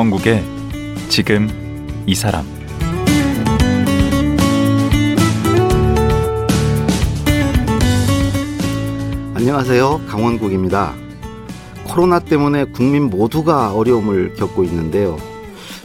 강원국의 0.00 0.42
지금 1.10 1.46
이 2.06 2.14
사람 2.14 2.46
안녕하세요. 9.34 10.00
강원국입니다. 10.08 10.94
코로나 11.84 12.18
때문에 12.18 12.64
국민 12.64 13.10
모두가 13.10 13.74
어려움을 13.74 14.36
겪고 14.36 14.64
있는데요. 14.64 15.18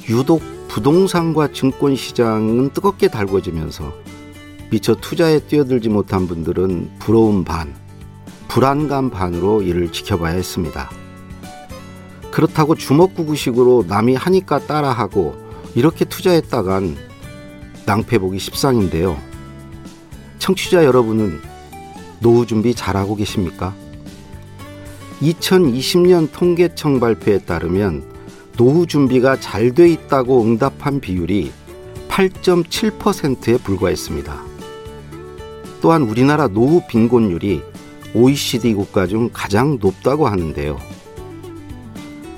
유독 0.07 0.41
부동산과 0.69 1.51
증권 1.51 1.97
시장은 1.97 2.69
뜨겁게 2.69 3.09
달궈지면서 3.09 3.93
미처 4.71 4.95
투자에 4.95 5.39
뛰어들지 5.39 5.89
못한 5.89 6.25
분들은 6.25 6.99
부러움 6.99 7.43
반, 7.43 7.75
불안감 8.47 9.09
반으로 9.09 9.61
이를 9.61 9.91
지켜봐야 9.91 10.35
했습니다. 10.35 10.89
그렇다고 12.35 12.75
주먹구구식으로 12.75 13.85
남이 13.87 14.15
하니까 14.15 14.59
따라하고 14.59 15.37
이렇게 15.73 16.03
투자했다간 16.03 16.97
낭패보기 17.85 18.39
십상인데요. 18.39 19.17
청취자 20.37 20.83
여러분은 20.83 21.39
노후 22.19 22.45
준비 22.45 22.75
잘하고 22.75 23.15
계십니까? 23.15 23.73
2020년 25.21 26.29
통계청 26.33 26.99
발표에 26.99 27.37
따르면 27.39 28.03
노후 28.57 28.85
준비가 28.85 29.39
잘 29.39 29.73
돼 29.73 29.89
있다고 29.89 30.43
응답한 30.43 30.99
비율이 30.99 31.53
8.7%에 32.09 33.59
불과했습니다. 33.59 34.43
또한 35.81 36.01
우리나라 36.01 36.49
노후 36.49 36.81
빈곤율이 36.85 37.61
OECD 38.13 38.73
국가 38.73 39.07
중 39.07 39.29
가장 39.31 39.77
높다고 39.79 40.27
하는데요. 40.27 40.94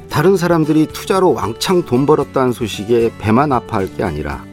다른 0.09 0.37
사람들이 0.37 0.87
투자로 0.87 1.33
왕창 1.33 1.83
돈 1.83 2.05
벌었다는 2.05 2.51
소식에 2.51 3.11
배만 3.19 3.51
아파할 3.51 3.93
게 3.95 4.03
아니라 4.03 4.43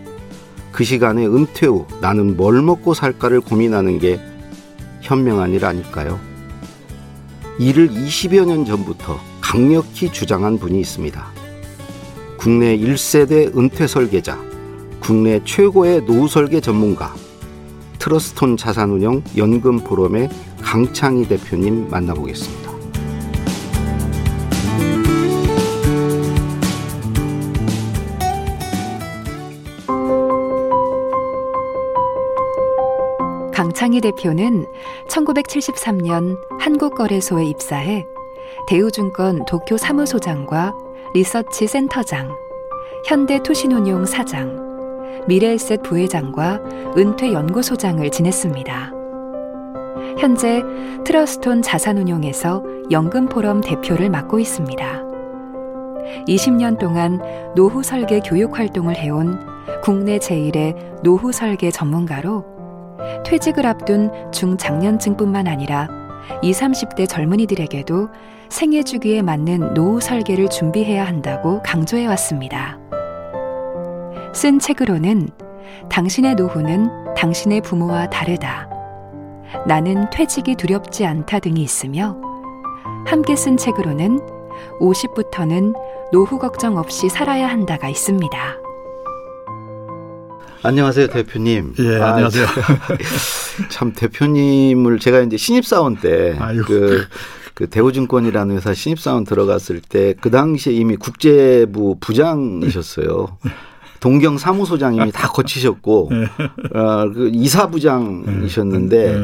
그 0.72 0.84
시간에 0.84 1.24
은퇴 1.26 1.66
후 1.66 1.86
나는 2.00 2.36
뭘 2.36 2.60
먹고 2.60 2.94
살까를 2.94 3.40
고민하는 3.40 3.98
게 3.98 4.20
현명한 5.02 5.52
일 5.52 5.64
아닐까요? 5.64 6.18
이를 7.58 7.88
20여 7.88 8.46
년 8.46 8.64
전부터 8.64 9.20
강력히 9.40 10.10
주장한 10.10 10.58
분이 10.58 10.80
있습니다. 10.80 11.24
국내 12.36 12.76
1세대 12.76 13.56
은퇴 13.56 13.86
설계자, 13.86 14.38
국내 15.00 15.40
최고의 15.44 16.04
노후 16.06 16.26
설계 16.26 16.60
전문가, 16.60 17.14
트러스톤 18.00 18.56
자산운용 18.56 19.22
연금 19.36 19.78
포럼의 19.78 20.28
강창희 20.60 21.28
대표님 21.28 21.88
만나보겠습니다. 21.88 22.63
강창희 33.74 34.02
대표는 34.02 34.66
1973년 35.08 36.38
한국거래소에 36.60 37.44
입사해 37.46 38.06
대우증권 38.68 39.44
도쿄 39.46 39.76
사무소장과 39.76 40.72
리서치 41.12 41.66
센터장, 41.66 42.30
현대투신운용 43.04 44.04
사장, 44.04 45.24
미래에셋 45.26 45.82
부회장과 45.82 46.60
은퇴연구소장을 46.96 48.08
지냈습니다. 48.12 48.92
현재 50.18 50.62
트러스톤 51.04 51.62
자산운용에서 51.62 52.62
연금포럼 52.92 53.60
대표를 53.60 54.08
맡고 54.08 54.38
있습니다. 54.38 55.02
20년 56.28 56.78
동안 56.78 57.20
노후 57.56 57.82
설계 57.82 58.20
교육 58.20 58.56
활동을 58.56 58.94
해온 58.94 59.44
국내 59.82 60.18
제1의 60.18 61.02
노후 61.02 61.32
설계 61.32 61.72
전문가로 61.72 62.53
퇴직을 63.24 63.66
앞둔 63.66 64.10
중장년층뿐만 64.32 65.46
아니라 65.46 65.88
20, 66.42 66.62
30대 66.62 67.08
젊은이들에게도 67.08 68.08
생애 68.48 68.82
주기에 68.82 69.22
맞는 69.22 69.74
노후 69.74 70.00
설계를 70.00 70.48
준비해야 70.48 71.04
한다고 71.04 71.60
강조해 71.62 72.06
왔습니다. 72.06 72.78
쓴 74.32 74.58
책으로는 74.58 75.28
당신의 75.90 76.34
노후는 76.34 77.14
당신의 77.14 77.60
부모와 77.62 78.10
다르다. 78.10 78.68
나는 79.66 80.08
퇴직이 80.10 80.56
두렵지 80.56 81.06
않다 81.06 81.38
등이 81.38 81.62
있으며 81.62 82.16
함께 83.06 83.36
쓴 83.36 83.56
책으로는 83.56 84.18
50부터는 84.80 85.74
노후 86.12 86.38
걱정 86.38 86.76
없이 86.76 87.08
살아야 87.08 87.48
한다가 87.48 87.88
있습니다. 87.88 88.63
안녕하세요, 90.66 91.08
대표님. 91.08 91.74
예, 91.78 91.96
아, 92.00 92.12
안녕하세요. 92.12 92.46
참 93.68 93.92
대표님을 93.92 94.98
제가 94.98 95.20
이제 95.20 95.36
신입사원 95.36 95.96
때 95.96 96.36
그 96.64 97.06
그 97.54 97.68
대우증권이라는 97.68 98.56
회사 98.56 98.74
신입사원 98.74 99.22
들어갔을 99.24 99.80
때 99.80 100.14
그 100.20 100.28
당시에 100.30 100.72
이미 100.72 100.96
국제부 100.96 101.98
부장이셨어요. 102.00 103.38
동경 104.00 104.38
사무소장님이 104.38 105.12
다 105.12 105.28
거치셨고 105.28 106.10
어, 106.74 107.10
그 107.12 107.30
이사부장이셨는데 107.32 109.14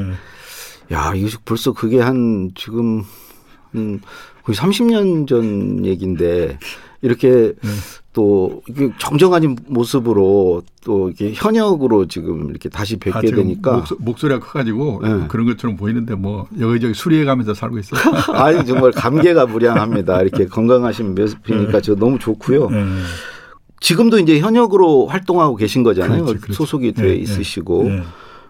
야 0.93 1.13
이거 1.17 1.39
벌써 1.45 1.73
그게 1.73 2.01
한 2.01 2.53
지금 2.55 3.03
음, 3.75 4.01
거의 4.45 4.57
30년 4.57 5.27
전 5.27 5.85
얘기인데 5.85 6.59
이렇게 7.03 7.29
네. 7.61 7.71
또 8.13 8.63
정정한 8.99 9.57
모습으로 9.67 10.63
또 10.85 11.09
이렇게 11.09 11.33
현역으로 11.33 12.09
지금 12.09 12.51
이렇게 12.51 12.69
다시 12.69 12.97
뵙게 12.97 13.19
아, 13.19 13.21
되니까 13.21 13.85
목소, 14.01 14.27
리가 14.27 14.41
커가지고 14.41 15.01
네. 15.03 15.27
그런 15.29 15.47
것처럼 15.47 15.77
보이는데 15.77 16.17
뭐 16.17 16.49
여기저기 16.59 16.95
수리해가면서 16.95 17.55
살고 17.55 17.79
있어요. 17.79 18.01
아니 18.35 18.67
정말 18.67 18.91
감개가 18.91 19.47
무량합니다. 19.47 20.23
이렇게 20.23 20.47
건강하신 20.47 21.15
모습이니까 21.15 21.73
네. 21.73 21.81
저 21.81 21.95
너무 21.95 22.19
좋고요. 22.19 22.71
네. 22.71 22.85
지금도 23.79 24.19
이제 24.19 24.41
현역으로 24.41 25.07
활동하고 25.07 25.55
계신 25.55 25.85
거잖아요. 25.85 26.25
그렇지, 26.25 26.41
그렇지. 26.41 26.57
소속이 26.57 26.93
돼 26.93 27.03
네, 27.03 27.09
네. 27.11 27.15
있으시고. 27.17 27.85
네. 27.85 28.03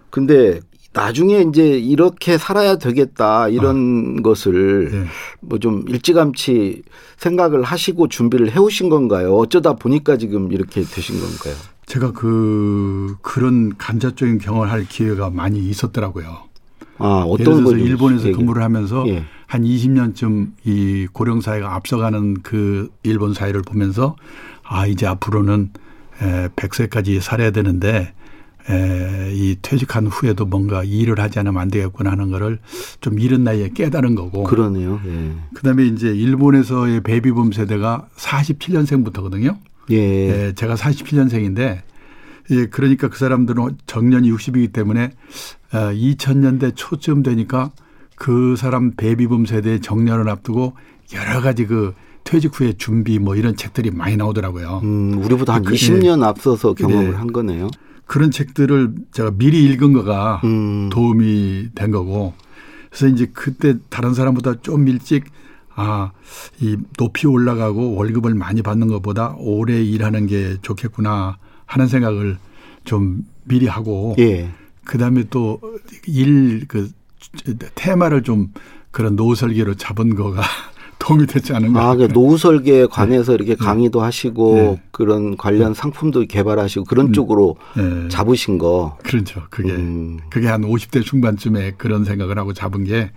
근데 0.08 0.60
나중에 0.92 1.44
이제 1.48 1.78
이렇게 1.78 2.36
살아야 2.36 2.76
되겠다 2.76 3.48
이런 3.48 4.16
아. 4.18 4.22
것을 4.22 4.90
네. 4.90 5.04
뭐좀 5.40 5.84
일찌감치 5.88 6.82
생각을 7.16 7.62
하시고 7.62 8.08
준비를 8.08 8.50
해오신 8.50 8.88
건가요? 8.88 9.34
어쩌다 9.36 9.74
보니까 9.74 10.16
지금 10.16 10.52
이렇게 10.52 10.82
되신 10.82 11.20
건가요? 11.20 11.54
제가 11.86 12.12
그 12.12 13.16
그런 13.22 13.76
감자적인 13.76 14.38
경험을 14.38 14.70
할 14.70 14.84
기회가 14.84 15.30
많이 15.30 15.58
있었더라고요. 15.58 16.50
아, 16.98 17.24
어떤 17.26 17.66
예를 17.66 17.80
일본에서 17.80 18.28
얘기. 18.28 18.36
근무를 18.36 18.62
하면서 18.62 19.04
예. 19.08 19.24
한 19.46 19.62
20년쯤 19.62 20.52
이 20.64 21.08
고령 21.12 21.40
사회가 21.40 21.74
앞서가는 21.74 22.42
그 22.42 22.90
일본 23.02 23.32
사회를 23.32 23.62
보면서 23.62 24.16
아 24.62 24.86
이제 24.86 25.06
앞으로는 25.06 25.70
에 26.22 26.48
100세까지 26.54 27.20
살아야 27.20 27.50
되는데 27.50 28.12
에, 28.70 29.32
이 29.32 29.56
퇴직한 29.62 30.06
후에도 30.06 30.46
뭔가 30.46 30.84
일을 30.84 31.20
하지 31.20 31.38
않으면 31.38 31.60
안 31.60 31.68
되겠구나 31.68 32.10
하는 32.10 32.30
거를 32.30 32.58
좀 33.00 33.18
이른 33.18 33.44
나이에 33.44 33.70
깨달은 33.74 34.14
거고. 34.14 34.44
그러네요. 34.44 35.00
예. 35.06 35.32
그다음에 35.54 35.84
이제 35.84 36.08
일본에서의 36.08 37.02
베이비붐 37.02 37.52
세대가 37.52 38.08
47년생부터거든요. 38.16 39.56
예. 39.90 39.96
예 39.96 40.52
제가 40.54 40.74
47년생인데 40.74 41.82
예, 42.50 42.66
그러니까 42.66 43.08
그 43.08 43.18
사람들은 43.18 43.78
정년이 43.86 44.30
60이기 44.32 44.72
때문에 44.72 45.10
어, 45.72 45.76
2000년대 45.92 46.72
초쯤 46.74 47.22
되니까 47.22 47.70
그 48.16 48.56
사람 48.56 48.92
베이비붐 48.92 49.46
세대의 49.46 49.80
정년을 49.80 50.28
앞두고 50.28 50.74
여러 51.14 51.40
가지 51.40 51.66
그 51.66 51.94
퇴직 52.24 52.58
후에 52.58 52.74
준비 52.74 53.18
뭐 53.18 53.34
이런 53.34 53.56
책들이 53.56 53.90
많이 53.90 54.16
나오더라고요. 54.16 54.80
음, 54.84 55.18
우리보다 55.24 55.54
한 55.54 55.62
그, 55.62 55.74
20년 55.74 56.20
예. 56.20 56.24
앞서서 56.26 56.74
경험을 56.74 57.10
네. 57.12 57.16
한 57.16 57.32
거네요. 57.32 57.68
그런 58.10 58.32
책들을 58.32 58.92
제가 59.12 59.30
미리 59.36 59.64
읽은 59.66 59.92
거가 59.92 60.40
음. 60.42 60.88
도움이 60.90 61.68
된 61.76 61.92
거고 61.92 62.34
그래서 62.88 63.06
이제 63.06 63.30
그때 63.32 63.76
다른 63.88 64.14
사람보다 64.14 64.62
좀 64.62 64.88
일찍 64.88 65.26
아, 65.76 66.10
이 66.58 66.76
높이 66.98 67.28
올라가고 67.28 67.94
월급을 67.94 68.34
많이 68.34 68.62
받는 68.62 68.88
것보다 68.88 69.36
오래 69.38 69.80
일하는 69.80 70.26
게 70.26 70.56
좋겠구나 70.60 71.38
하는 71.66 71.86
생각을 71.86 72.36
좀 72.82 73.24
미리 73.44 73.68
하고 73.68 74.16
예. 74.18 74.50
그다음에 74.84 75.28
또 75.30 75.60
일 76.08 76.66
그 76.66 76.90
테마를 77.76 78.24
좀 78.24 78.48
그런 78.90 79.14
노후 79.14 79.36
설계로 79.36 79.74
잡은 79.76 80.16
거가 80.16 80.42
도움이 81.00 81.26
되지 81.26 81.52
않은가. 81.54 81.82
아, 81.82 81.96
그 81.96 82.06
노후 82.08 82.36
설계에 82.38 82.86
관해서 82.86 83.32
네. 83.32 83.36
이렇게 83.36 83.56
네. 83.56 83.64
강의도 83.64 84.02
하시고 84.02 84.54
네. 84.54 84.82
그런 84.92 85.36
관련 85.36 85.72
네. 85.72 85.74
상품도 85.74 86.26
개발하시고 86.26 86.84
그런 86.84 87.06
음. 87.06 87.12
쪽으로 87.12 87.56
네. 87.76 88.08
잡으신 88.08 88.58
거. 88.58 88.96
그렇죠. 89.02 89.42
그게 89.50 89.72
음. 89.72 90.20
그게 90.30 90.46
한 90.46 90.62
50대 90.62 91.02
중반쯤에 91.04 91.72
그런 91.78 92.04
생각을 92.04 92.38
하고 92.38 92.52
잡은 92.52 92.84
게 92.84 93.10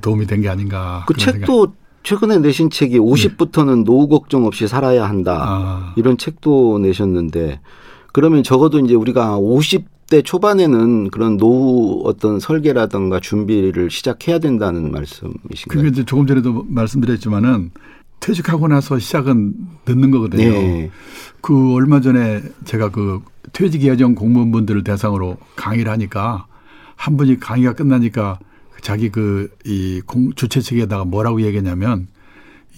도움이 0.00 0.26
된 0.26 0.40
게 0.40 0.48
아닌가. 0.48 1.04
그 1.06 1.14
책도 1.14 1.60
생각. 1.66 1.74
최근에 2.04 2.38
내신 2.38 2.70
책이 2.70 2.98
50부터는 3.00 3.84
노후 3.84 4.06
걱정 4.08 4.46
없이 4.46 4.68
살아야 4.68 5.08
한다. 5.08 5.42
아. 5.44 5.92
이런 5.96 6.16
책도 6.16 6.78
내셨는데 6.78 7.60
그러면 8.12 8.42
적어도 8.44 8.78
이제 8.78 8.94
우리가 8.94 9.36
50 9.36 9.95
대 10.08 10.22
초반에는 10.22 11.10
그런 11.10 11.36
노후 11.36 12.02
어떤 12.04 12.38
설계라든가 12.38 13.20
준비를 13.20 13.90
시작해야 13.90 14.38
된다는 14.38 14.92
말씀이신가요? 14.92 15.66
그게 15.68 15.88
이제 15.88 16.04
조금 16.04 16.26
전에도 16.26 16.64
말씀드렸지만은 16.68 17.70
퇴직하고 18.20 18.68
나서 18.68 18.98
시작은 18.98 19.54
늦는 19.86 20.10
거거든요. 20.10 20.50
네. 20.50 20.90
그 21.40 21.74
얼마 21.74 22.00
전에 22.00 22.42
제가 22.64 22.90
그 22.90 23.20
퇴직 23.52 23.82
예정 23.82 24.14
공무원분들을 24.14 24.84
대상으로 24.84 25.36
강의를 25.56 25.90
하니까 25.92 26.46
한 26.94 27.16
분이 27.16 27.40
강의가 27.40 27.74
끝나니까 27.74 28.38
자기 28.80 29.10
그 29.10 29.48
이 29.64 30.00
주최 30.36 30.60
측에다가 30.60 31.04
뭐라고 31.04 31.42
얘기했냐면 31.42 32.06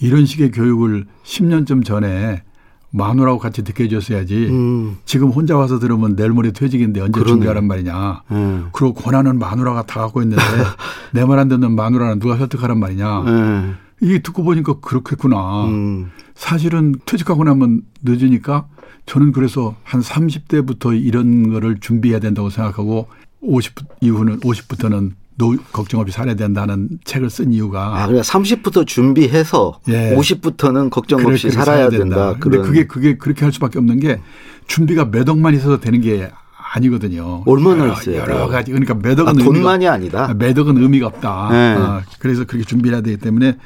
이런 0.01 0.25
식의 0.25 0.51
교육을 0.51 1.05
10년쯤 1.23 1.85
전에 1.85 2.43
마누라하고 2.91 3.39
같이 3.39 3.63
듣게 3.63 3.83
해줬어야지. 3.85 4.47
음. 4.49 4.97
지금 5.05 5.29
혼자 5.29 5.55
와서 5.57 5.79
들으면 5.79 6.15
내일 6.15 6.31
모레 6.31 6.51
퇴직인데 6.51 7.01
언제 7.01 7.11
그러네. 7.19 7.29
준비하란 7.29 7.67
말이냐. 7.67 8.23
음. 8.31 8.69
그리고 8.73 8.93
권한은 8.93 9.37
마누라가 9.39 9.83
다 9.85 10.01
갖고 10.01 10.21
있는데 10.23 10.41
내 11.13 11.23
말 11.25 11.39
안 11.39 11.47
듣는 11.49 11.75
마누라는 11.75 12.19
누가 12.19 12.37
설득하란 12.37 12.79
말이냐. 12.79 13.21
음. 13.21 13.77
이게 14.01 14.19
듣고 14.21 14.43
보니까 14.43 14.79
그렇겠구나. 14.79 15.65
음. 15.65 16.11
사실은 16.35 16.95
퇴직하고 17.05 17.43
나면 17.43 17.81
늦으니까 18.01 18.67
저는 19.05 19.31
그래서 19.33 19.75
한 19.83 20.01
30대부터 20.01 20.99
이런 20.99 21.51
거를 21.51 21.79
준비해야 21.79 22.19
된다고 22.19 22.49
생각하고 22.49 23.07
50 23.41 23.75
이후는 24.01 24.39
50부터는 24.39 25.11
노 25.39 25.55
걱정 25.71 26.01
없이 26.01 26.13
살아야 26.13 26.35
된다는 26.35 26.89
책을 27.05 27.29
쓴 27.29 27.53
이유가 27.53 28.03
아, 28.03 28.07
그러니까 28.07 28.21
30부터 28.21 28.85
준비해서 28.85 29.79
예. 29.87 30.13
50부터는 30.15 30.89
걱정 30.89 31.25
없이 31.25 31.49
살아야 31.49 31.89
된다. 31.89 32.35
그런데 32.39 32.67
그게 32.67 32.85
그게 32.85 33.17
그렇게 33.17 33.45
할 33.45 33.53
수밖에 33.53 33.79
없는 33.79 34.01
게 34.01 34.19
준비가 34.67 35.09
몇 35.09 35.27
억만 35.27 35.55
있어도 35.55 35.79
되는 35.79 36.01
게 36.01 36.29
아니거든요. 36.73 37.43
얼마나 37.47 37.85
여러, 37.85 37.93
있어요? 37.93 38.17
여러 38.17 38.47
가지 38.47 38.71
그러니까 38.71 38.93
몇 38.95 39.17
억은 39.17 39.39
아, 39.41 39.43
돈만이 39.43 39.87
아니다. 39.87 40.33
몇 40.37 40.57
억은 40.57 40.77
의미가 40.77 41.07
없다. 41.07 41.49
네. 41.51 41.75
아, 41.79 42.01
그래서 42.19 42.43
그렇게 42.43 42.65
준비해야 42.65 42.99
되기 42.99 43.15
때문에 43.15 43.57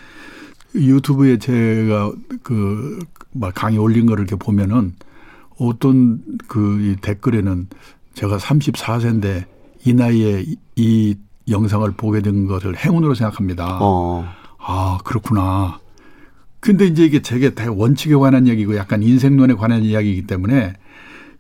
유튜브에 0.76 1.40
제가 1.40 2.12
그 2.44 3.00
강의 3.56 3.80
올린 3.80 4.06
거를 4.06 4.26
이렇게 4.26 4.36
보면은 4.36 4.94
어떤 5.58 6.22
그 6.48 6.96
댓글에는 7.02 7.68
제가 8.14 8.38
34세인데 8.38 9.46
이 9.86 9.94
나이에 9.94 10.46
이 10.76 11.16
영상을 11.50 11.90
보게 11.92 12.22
된 12.22 12.48
것을 12.48 12.76
행운으로 12.78 13.16
생각합니다. 13.16 13.80
어. 13.82 14.26
아, 14.58 14.98
그렇구나. 15.04 15.80
근데 16.60 16.86
이제 16.86 17.04
이게 17.04 17.22
제게 17.22 17.50
다 17.54 17.66
원칙에 17.70 18.16
관한 18.16 18.48
얘기고 18.48 18.78
약간 18.78 19.04
인생론에 19.04 19.56
관한 19.56 19.84
이야기이기 19.84 20.28
때문에 20.28 20.74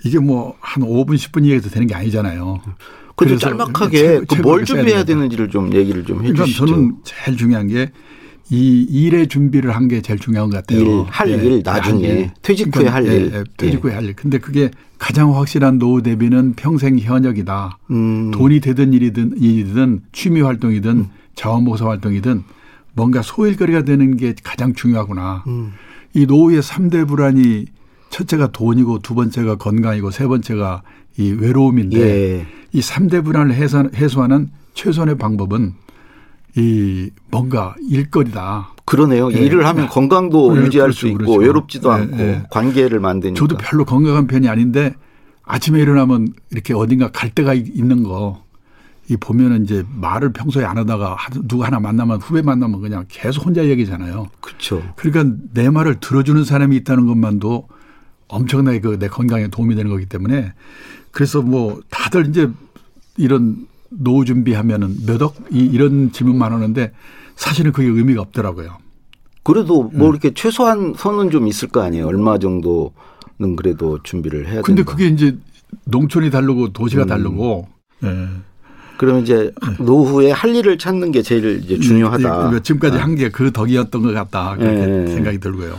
이게 0.03 0.19
뭐 0.19 0.55
한 0.59 0.83
5분 0.83 1.15
10분 1.15 1.44
얘기해도 1.44 1.69
되는 1.69 1.88
게 1.88 1.95
아니잖아요. 1.95 2.59
그래서 3.15 3.38
짤막하게 3.38 4.21
그 4.27 4.41
뭘 4.41 4.65
준비해야 4.65 5.03
되는지를 5.05 5.50
좀 5.50 5.71
얘기를 5.73 6.03
좀 6.03 6.17
그러니까 6.17 6.44
해주시죠. 6.44 6.65
저는 6.65 6.95
제일 7.03 7.38
중요한 7.38 7.67
게 7.67 7.91
이 8.53 8.85
일의 8.89 9.27
준비를 9.27 9.75
한 9.75 9.88
게 9.88 10.01
제일 10.01 10.19
중요한 10.19 10.50
것 10.50 10.57
같아요. 10.57 10.79
일, 10.81 11.05
할일 11.09 11.51
예, 11.57 11.61
나중에 11.63 12.07
할 12.07 12.17
일. 12.19 12.31
퇴직 12.41 12.75
후에 12.75 12.88
할 12.88 13.05
일. 13.05 13.31
예, 13.33 13.39
예, 13.39 13.44
퇴직 13.57 13.83
후에 13.83 13.94
할 13.94 14.05
일. 14.05 14.13
근데 14.15 14.38
그게 14.38 14.69
가장 15.00 15.35
확실한 15.35 15.79
노후 15.79 16.01
대비는 16.03 16.53
평생 16.53 16.97
현역이다. 17.00 17.77
음. 17.91 18.31
돈이 18.31 18.59
되든 18.61 18.94
일이든 18.94 19.33
일이든 19.41 20.01
취미 20.13 20.41
활동이든 20.41 20.91
음. 20.91 21.05
자원봉사 21.35 21.88
활동이든 21.88 22.44
뭔가 22.94 23.21
소일거리가 23.23 23.81
되는 23.83 24.15
게 24.17 24.35
가장 24.44 24.73
중요하구나. 24.73 25.44
음. 25.47 25.71
이 26.13 26.25
노후의 26.27 26.61
3대 26.61 27.07
불안이 27.07 27.65
첫째가 28.11 28.51
돈이고 28.51 29.00
두 29.00 29.15
번째가 29.15 29.55
건강이고 29.55 30.11
세 30.11 30.27
번째가 30.27 30.83
이 31.17 31.31
외로움인데 31.31 32.00
예. 32.00 32.45
이 32.71 32.79
3대 32.79 33.23
불안을 33.25 33.55
해소하는 33.55 34.50
최선의 34.75 35.17
방법은 35.17 35.73
이 36.55 37.09
뭔가 37.31 37.75
일거리다. 37.89 38.69
그러네요. 38.85 39.31
예. 39.31 39.38
일을 39.38 39.65
하면 39.65 39.88
건강도 39.88 40.53
네, 40.53 40.61
유지할 40.63 40.88
그렇죠, 40.88 41.00
수 41.00 41.07
있고 41.07 41.17
그렇죠. 41.17 41.33
외롭지도 41.39 41.89
예, 41.89 41.94
않고 41.94 42.19
예. 42.19 42.44
관계를 42.51 43.00
만드니까. 43.00 43.39
저도 43.39 43.57
별로 43.57 43.85
건강한 43.85 44.27
편이 44.27 44.47
아닌데 44.47 44.94
아침에 45.44 45.79
일어나면 45.81 46.27
이렇게 46.51 46.73
어딘가 46.73 47.09
갈 47.11 47.29
데가 47.29 47.53
있는 47.53 48.03
거. 48.03 48.44
이 49.09 49.17
보면은 49.17 49.65
이제 49.65 49.83
말을 50.00 50.31
평소에 50.31 50.63
안 50.63 50.77
하다가 50.77 51.17
누구 51.45 51.65
하나 51.65 51.77
만나면 51.81 52.21
후배 52.21 52.41
만나면 52.41 52.79
그냥 52.79 53.03
계속 53.09 53.45
혼자 53.45 53.65
얘기잖아요. 53.65 54.27
그렇죠. 54.39 54.81
그러니까 54.95 55.35
내 55.53 55.69
말을 55.69 56.00
들어주는 56.00 56.41
사람이 56.45 56.77
있다는 56.77 57.05
것만도 57.07 57.67
엄청나게 58.29 58.79
그 58.79 58.97
내 59.00 59.09
건강에 59.09 59.47
도움이 59.50 59.75
되는 59.75 59.91
거기 59.91 60.05
때문에 60.05 60.53
그래서 61.11 61.41
뭐 61.41 61.81
다들 61.89 62.27
이제 62.29 62.50
이런 63.17 63.67
노후 64.00 64.25
준비하면은 64.25 65.06
몇 65.06 65.22
억? 65.22 65.36
이런 65.51 66.12
질문만 66.12 66.51
하는데 66.51 66.92
사실은 67.36 67.72
그게 67.72 67.88
의미가 67.88 68.22
없더라고요. 68.22 68.78
그래도 69.44 69.92
뭐 69.94 70.07
음. 70.07 70.12
이렇게 70.12 70.34
최소한 70.34 70.94
선은 70.98 71.30
좀 71.30 71.48
있을 71.48 71.68
거 71.68 71.81
아니에요. 71.81 72.07
얼마 72.07 72.38
정도는 72.38 73.56
그래도 73.57 74.01
준비를 74.04 74.48
해야 74.48 74.62
근데 74.62 74.84
된다. 74.84 74.92
그게 74.92 75.07
이제 75.07 75.38
농촌이 75.86 76.31
다르고 76.31 76.74
도시가 76.74 77.04
음. 77.04 77.07
다르고. 77.07 77.68
네. 78.01 78.28
그러면 78.98 79.24
이제 79.24 79.51
노후에 79.80 80.31
할 80.31 80.56
일을 80.56 80.78
찾는 80.78 81.12
게 81.12 81.22
제일 81.22 81.62
이제 81.63 81.78
중요하다. 81.80 82.50
음, 82.51 82.62
지금까지 82.62 82.98
아. 83.00 83.04
한게 83.04 83.30
그 83.30 83.51
덕이었던 83.51 84.01
것 84.01 84.13
같다. 84.13 84.56
그렇게 84.56 84.86
네. 84.86 85.07
생각이 85.07 85.39
들고요. 85.39 85.78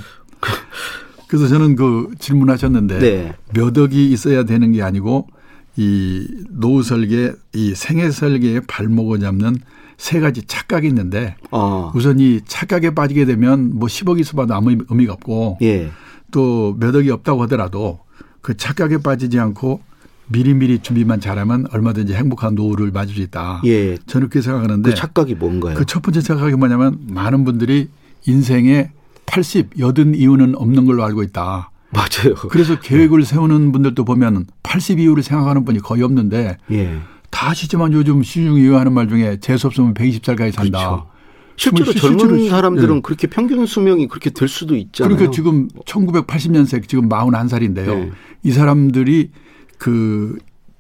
그래서 1.29 1.49
저는 1.49 1.77
그 1.77 2.11
질문하셨는데 2.19 2.99
네. 2.99 3.35
몇 3.55 3.77
억이 3.79 4.11
있어야 4.11 4.45
되는 4.45 4.73
게 4.73 4.83
아니고 4.83 5.29
이 5.77 6.27
노후 6.51 6.83
설계, 6.83 7.33
이 7.53 7.75
생애 7.75 8.11
설계의 8.11 8.63
발목을 8.69 9.21
잡는 9.21 9.57
세 9.97 10.21
가지 10.21 10.43
착각이 10.47 10.87
있는데 10.89 11.37
어. 11.51 11.93
우선 11.95 12.19
이 12.21 12.41
착각에 12.47 12.91
빠지게 12.95 13.25
되면 13.27 13.71
뭐 13.75 13.89
10억이 13.89 14.21
있어봐도 14.21 14.55
아무 14.55 14.71
의미가 14.89 15.13
없고 15.15 15.59
예. 15.63 15.91
또 16.31 16.75
몇 16.79 16.95
억이 16.95 17.11
없다고 17.11 17.43
하더라도 17.45 18.01
그 18.41 18.57
착각에 18.57 18.99
빠지지 18.99 19.39
않고 19.39 19.81
미리미리 20.29 20.79
준비만 20.81 21.21
잘하면 21.21 21.67
얼마든지 21.71 22.15
행복한 22.15 22.55
노후를 22.55 22.91
맞을 22.91 23.15
수 23.15 23.21
있다. 23.21 23.61
예. 23.67 23.97
저는 24.07 24.29
그렇게 24.31 24.43
생각하는데 24.43 24.91
그 24.91 24.97
착각이 24.97 25.35
뭔가요? 25.35 25.75
그 25.75 25.85
첫 25.85 26.03
번째 26.03 26.21
착각이 26.23 26.57
뭐냐면 26.57 26.99
많은 27.09 27.45
분들이 27.45 27.89
인생에 28.27 28.91
80, 29.27 29.79
여든 29.79 30.15
이유는 30.15 30.55
없는 30.57 30.87
걸로 30.87 31.05
알고 31.05 31.23
있다. 31.23 31.71
맞아요. 31.97 32.35
그래서 32.51 32.79
계획을 32.79 33.25
세우는 33.25 33.73
분들도 33.73 34.05
보면 34.05 34.47
80 34.63 34.99
이후를 34.99 35.23
생각하는 35.23 35.65
분이 35.65 35.81
거의 35.81 36.03
없는데 36.03 36.59
예. 36.73 36.99
다 37.31 37.51
아시지만 37.51 37.93
요즘 37.93 38.23
시중 38.23 38.57
이유하는 38.57 38.93
말 38.93 39.09
중에 39.09 39.39
재수 39.41 39.67
없으면 39.67 39.95
120살까지 39.95 40.53
산다. 40.53 40.89
그렇죠. 40.89 41.15
실제로 41.57 41.93
젊은 41.93 42.19
실제로 42.19 42.49
사람들은 42.49 42.97
예. 42.97 43.01
그렇게 43.01 43.27
평균 43.29 43.65
수명이 43.65 44.09
그렇게 44.09 44.31
될 44.31 44.49
수도 44.49 44.77
있잖아요. 44.77 45.15
그러니까 45.15 45.35
지금 45.35 45.69
1980년생 45.87 46.89
지금 46.89 47.09
41살인데요. 47.09 47.87
네. 47.87 48.11
이 48.43 48.51
사람들이 48.51 49.31
그 49.79 50.37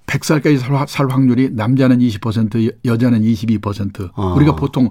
100살까지 0.06 0.58
살, 0.58 0.86
살 0.88 1.08
확률이 1.08 1.50
남자는 1.52 1.98
20% 1.98 2.74
여자는 2.84 3.22
22%. 3.22 4.10
아. 4.14 4.34
우리가 4.36 4.56
보통 4.56 4.90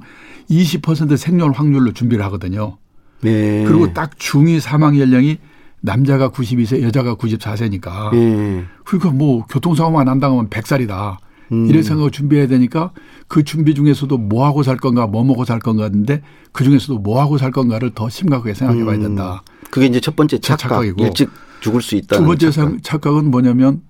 20% 0.50 1.18
생존 1.18 1.54
확률로 1.54 1.94
준비를 1.94 2.24
하거든요. 2.26 2.78
네. 3.22 3.64
그리고 3.66 3.94
딱 3.94 4.18
중위 4.18 4.60
사망 4.60 5.00
연령이 5.00 5.38
남자가 5.84 6.30
92세, 6.30 6.82
여자가 6.82 7.16
94세니까. 7.16 8.14
예. 8.16 8.64
그러니까 8.86 9.12
뭐 9.12 9.46
교통사고만 9.46 10.06
난다면 10.06 10.50
100살이다. 10.50 11.18
음. 11.52 11.68
이런 11.68 11.84
생각을 11.84 12.10
준비해야 12.10 12.48
되니까 12.48 12.92
그 13.28 13.44
준비 13.44 13.76
중에서도 13.76 14.18
뭐 14.18 14.46
하고 14.46 14.64
살 14.64 14.78
건가, 14.78 15.08
뭐 15.08 15.26
먹고 15.26 15.44
살 15.44 15.60
건가 15.60 15.84
하는데 15.84 16.22
그 16.54 16.64
중에서도 16.64 17.00
뭐 17.00 17.22
하고 17.22 17.38
살 17.38 17.52
건가를 17.52 17.92
더 17.94 18.08
심각하게 18.08 18.54
생각해 18.54 18.86
봐야 18.86 18.96
음. 18.96 19.02
된다. 19.02 19.44
음. 19.46 19.68
그게 19.70 19.88
이제 19.88 20.00
첫 20.00 20.16
번째 20.16 20.40
착각. 20.40 20.70
착각 20.70 20.86
이고. 20.88 21.04
일찍 21.04 21.30
죽을 21.60 21.82
수 21.82 21.96
있다. 21.96 22.18
두 22.18 22.26
번째 22.26 22.50
착각. 22.50 22.82
착각은 22.82 23.30
뭐냐면 23.30 23.82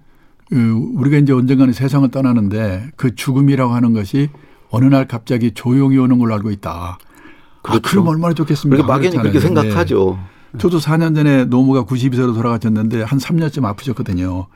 그 0.50 0.72
우리가 0.96 1.18
이제 1.18 1.32
언젠가는 1.32 1.74
세상을 1.74 2.10
떠나는데 2.10 2.90
그 2.96 3.14
죽음이라고 3.14 3.72
하는 3.72 3.94
것이 3.94 4.30
어느 4.72 4.86
날 4.86 5.08
갑자기 5.08 5.52
조용히 5.52 6.00
오는 6.00 6.18
걸로 6.18 6.34
알고 6.34 6.50
있다. 6.50 6.72
아, 6.72 6.98
그렇죠. 7.62 7.78
아, 7.78 7.92
그럼 7.92 8.08
얼마나 8.08 8.34
좋겠습니까? 8.34 8.84
그러니까 8.84 8.98
막연히 8.98 9.18
그렇게 9.18 9.40
생각하죠. 9.40 10.18
네. 10.54 10.58
저도 10.60 10.80
4년 10.80 11.16
전에 11.16 11.46
노무가 11.46 11.84
92세로 11.84 12.34
돌아가셨는데 12.34 13.04
한 13.04 13.20
3년쯤 13.20 13.66
아프셨거든요. 13.66 14.48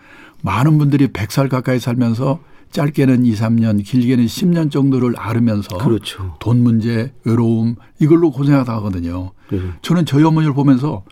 많은 0.43 0.77
분들이 0.77 1.07
100살 1.07 1.49
가까이 1.49 1.79
살면서 1.79 2.39
짧게는 2.71 3.25
2, 3.25 3.33
3년, 3.33 3.83
길게는 3.83 4.25
10년 4.25 4.71
정도를 4.71 5.13
앓으면서 5.17 5.77
그렇죠. 5.77 6.35
돈 6.39 6.61
문제, 6.63 7.13
외로움 7.23 7.75
이걸로 7.99 8.31
고생하다 8.31 8.73
하거든요. 8.75 9.31
네. 9.49 9.59
저는 9.81 10.05
저희 10.05 10.23
어머니를 10.23 10.53
보면서 10.53 11.03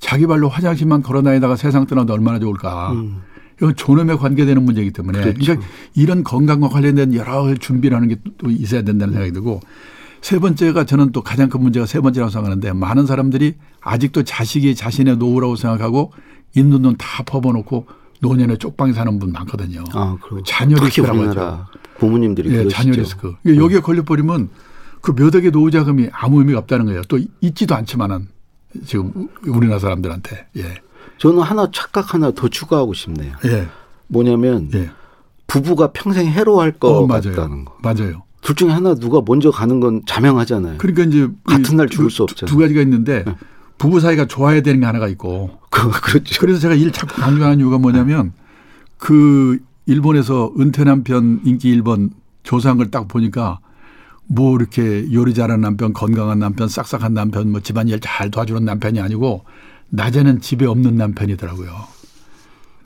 자기 0.00 0.26
발로 0.26 0.48
화장실만 0.48 1.02
걸어 1.02 1.22
다니다가 1.22 1.56
세상 1.56 1.86
떠나도 1.86 2.12
얼마나 2.12 2.38
좋을까. 2.38 2.92
음. 2.92 3.22
이건 3.58 3.76
존엄에 3.76 4.16
관계되는 4.16 4.62
문제이기 4.64 4.90
때문에 4.90 5.20
그렇죠. 5.20 5.38
그러니까 5.40 5.66
이런 5.94 6.24
건강과 6.24 6.68
관련된 6.68 7.14
여러 7.14 7.54
준비를 7.54 7.96
하는 7.96 8.08
게 8.08 8.16
또 8.36 8.50
있어야 8.50 8.82
된다는 8.82 9.14
생각이 9.14 9.32
들고 9.32 9.60
세 10.24 10.38
번째가 10.38 10.84
저는 10.84 11.12
또 11.12 11.20
가장 11.20 11.50
큰 11.50 11.60
문제가 11.60 11.84
세 11.84 12.00
번째라고 12.00 12.30
생각하는데 12.30 12.72
많은 12.72 13.04
사람들이 13.04 13.56
아직도 13.82 14.22
자식이 14.22 14.74
자신의 14.74 15.18
노후라고 15.18 15.54
생각하고 15.54 16.14
있는 16.56 16.80
돈 16.80 16.96
다 16.96 17.22
퍼버놓고 17.24 17.86
노년에 18.22 18.56
쪽방에 18.56 18.94
사는 18.94 19.18
분 19.18 19.32
많거든요. 19.32 19.84
아, 19.92 20.16
자녀 20.46 20.76
리스크라고 20.76 21.24
하죠. 21.28 21.66
부모님들이 21.98 22.56
예, 22.56 22.68
자녀 22.68 22.92
리스크. 22.92 23.34
네. 23.42 23.54
여기에 23.56 23.80
걸려버리면 23.80 24.48
그몇 25.02 25.34
억의 25.34 25.50
노후 25.50 25.70
자금이 25.70 26.08
아무 26.10 26.38
의미가 26.38 26.60
없다는 26.60 26.86
거예요. 26.86 27.02
또 27.06 27.18
있지도 27.42 27.74
않지만은 27.74 28.28
지금 28.86 29.28
우리나라 29.46 29.78
사람들한테. 29.78 30.46
예. 30.56 30.74
저는 31.18 31.42
하나 31.42 31.68
착각 31.70 32.14
하나 32.14 32.30
더 32.30 32.48
추가하고 32.48 32.94
싶네요. 32.94 33.34
예. 33.44 33.68
뭐냐면 34.08 34.70
예. 34.72 34.88
부부가 35.46 35.88
평생 35.92 36.28
해로할 36.28 36.72
거 36.72 37.00
어, 37.00 37.06
같다는 37.06 37.66
거. 37.66 37.76
맞아요. 37.82 38.22
둘 38.44 38.54
중에 38.54 38.70
하나 38.70 38.94
누가 38.94 39.22
먼저 39.26 39.50
가는 39.50 39.80
건 39.80 40.02
자명하잖아요. 40.06 40.76
그러니까 40.76 41.04
이제 41.04 41.28
같은 41.44 41.76
날 41.76 41.88
죽을 41.88 42.10
수 42.10 42.22
없잖아요. 42.24 42.46
두 42.46 42.58
가지가 42.58 42.82
있는데 42.82 43.24
네. 43.24 43.34
부부 43.78 44.00
사이가 44.00 44.26
좋아야 44.26 44.60
되는 44.60 44.80
게 44.80 44.86
하나가 44.86 45.08
있고. 45.08 45.50
그, 45.70 45.90
그렇죠. 45.90 46.40
그래서 46.40 46.60
제가 46.60 46.74
일 46.74 46.92
자꾸 46.92 47.20
강조하는 47.20 47.58
이유가 47.58 47.78
뭐냐면 47.78 48.32
그 48.98 49.58
일본에서 49.86 50.52
은퇴 50.60 50.84
남편 50.84 51.40
인기 51.44 51.74
1번 51.80 52.10
조사한 52.42 52.76
걸 52.76 52.90
딱 52.90 53.08
보니까 53.08 53.60
뭐 54.26 54.54
이렇게 54.56 55.10
요리 55.12 55.32
잘하는 55.32 55.62
남편, 55.62 55.94
건강한 55.94 56.38
남편, 56.38 56.68
싹싹한 56.68 57.14
남편, 57.14 57.50
뭐 57.50 57.60
집안일 57.60 57.98
잘 58.00 58.30
도와주는 58.30 58.62
남편이 58.62 59.00
아니고 59.00 59.44
낮에는 59.88 60.40
집에 60.42 60.66
없는 60.66 60.96
남편이더라고요. 60.96 61.70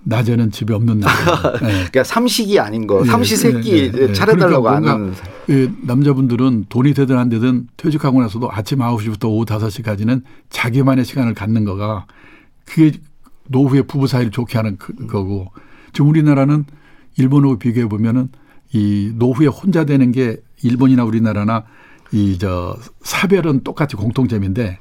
낮에는 0.04 0.50
집에 0.50 0.74
없는 0.74 1.00
남자. 1.00 1.52
네. 1.60 1.68
그러니까 1.68 2.04
삼식이 2.04 2.58
아닌 2.58 2.86
거, 2.86 3.02
네, 3.02 3.10
삼시세끼 3.10 3.92
네, 3.92 4.06
네, 4.08 4.12
차려달라고 4.12 4.62
그러니까 4.62 4.92
하는. 4.92 5.14
예, 5.50 5.70
남자분들은 5.82 6.66
돈이 6.68 6.94
되든 6.94 7.16
안 7.18 7.28
되든 7.28 7.68
퇴직하고 7.76 8.20
나서도 8.22 8.50
아침 8.50 8.78
9시부터 8.78 9.26
오후 9.26 9.44
5시까지는 9.44 10.22
자기만의 10.50 11.04
시간을 11.04 11.34
갖는 11.34 11.64
거가 11.64 12.06
그게 12.64 12.92
노후의 13.48 13.84
부부 13.86 14.06
사이를 14.06 14.30
좋게 14.30 14.56
하는 14.58 14.76
그, 14.78 14.94
거고 15.06 15.48
지금 15.92 16.10
우리나라는 16.10 16.64
일본하고 17.16 17.58
비교해 17.58 17.86
보면은 17.88 18.28
이 18.72 19.12
노후에 19.14 19.46
혼자 19.46 19.84
되는 19.84 20.12
게 20.12 20.36
일본이나 20.62 21.04
우리나라나 21.04 21.64
이 22.12 22.36
저 22.38 22.76
사별은 23.02 23.64
똑같이 23.64 23.96
공통점인데 23.96 24.78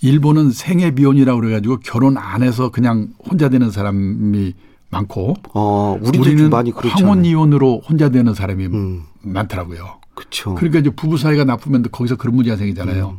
일본은 0.00 0.50
생애 0.50 0.92
비혼이라고 0.94 1.40
그래가지고 1.40 1.78
결혼 1.80 2.16
안 2.16 2.42
해서 2.42 2.70
그냥 2.70 3.08
혼자 3.18 3.48
되는 3.48 3.70
사람이 3.70 4.54
많고 4.90 5.34
어, 5.54 5.98
우리는 6.00 6.48
많이 6.50 6.70
황혼 6.70 7.24
이혼으로 7.24 7.82
혼자 7.86 8.08
되는 8.08 8.32
사람이 8.34 8.66
음. 8.66 9.02
많더라고요. 9.22 9.98
그렇죠. 10.14 10.54
그러니까 10.54 10.80
이제 10.80 10.90
부부 10.90 11.18
사이가 11.18 11.44
나쁘면 11.44 11.84
거기서 11.92 12.16
그런 12.16 12.36
문제가 12.36 12.56
생기잖아요. 12.56 13.08
음. 13.10 13.18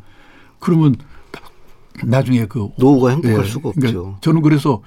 그러면 0.60 0.96
나중에 2.04 2.46
그 2.46 2.70
노후가 2.78 3.12
행복할 3.12 3.46
예, 3.46 3.50
수가 3.50 3.72
그러니까 3.76 4.00
없죠. 4.00 4.18
저는 4.22 4.42
그래서 4.42 4.82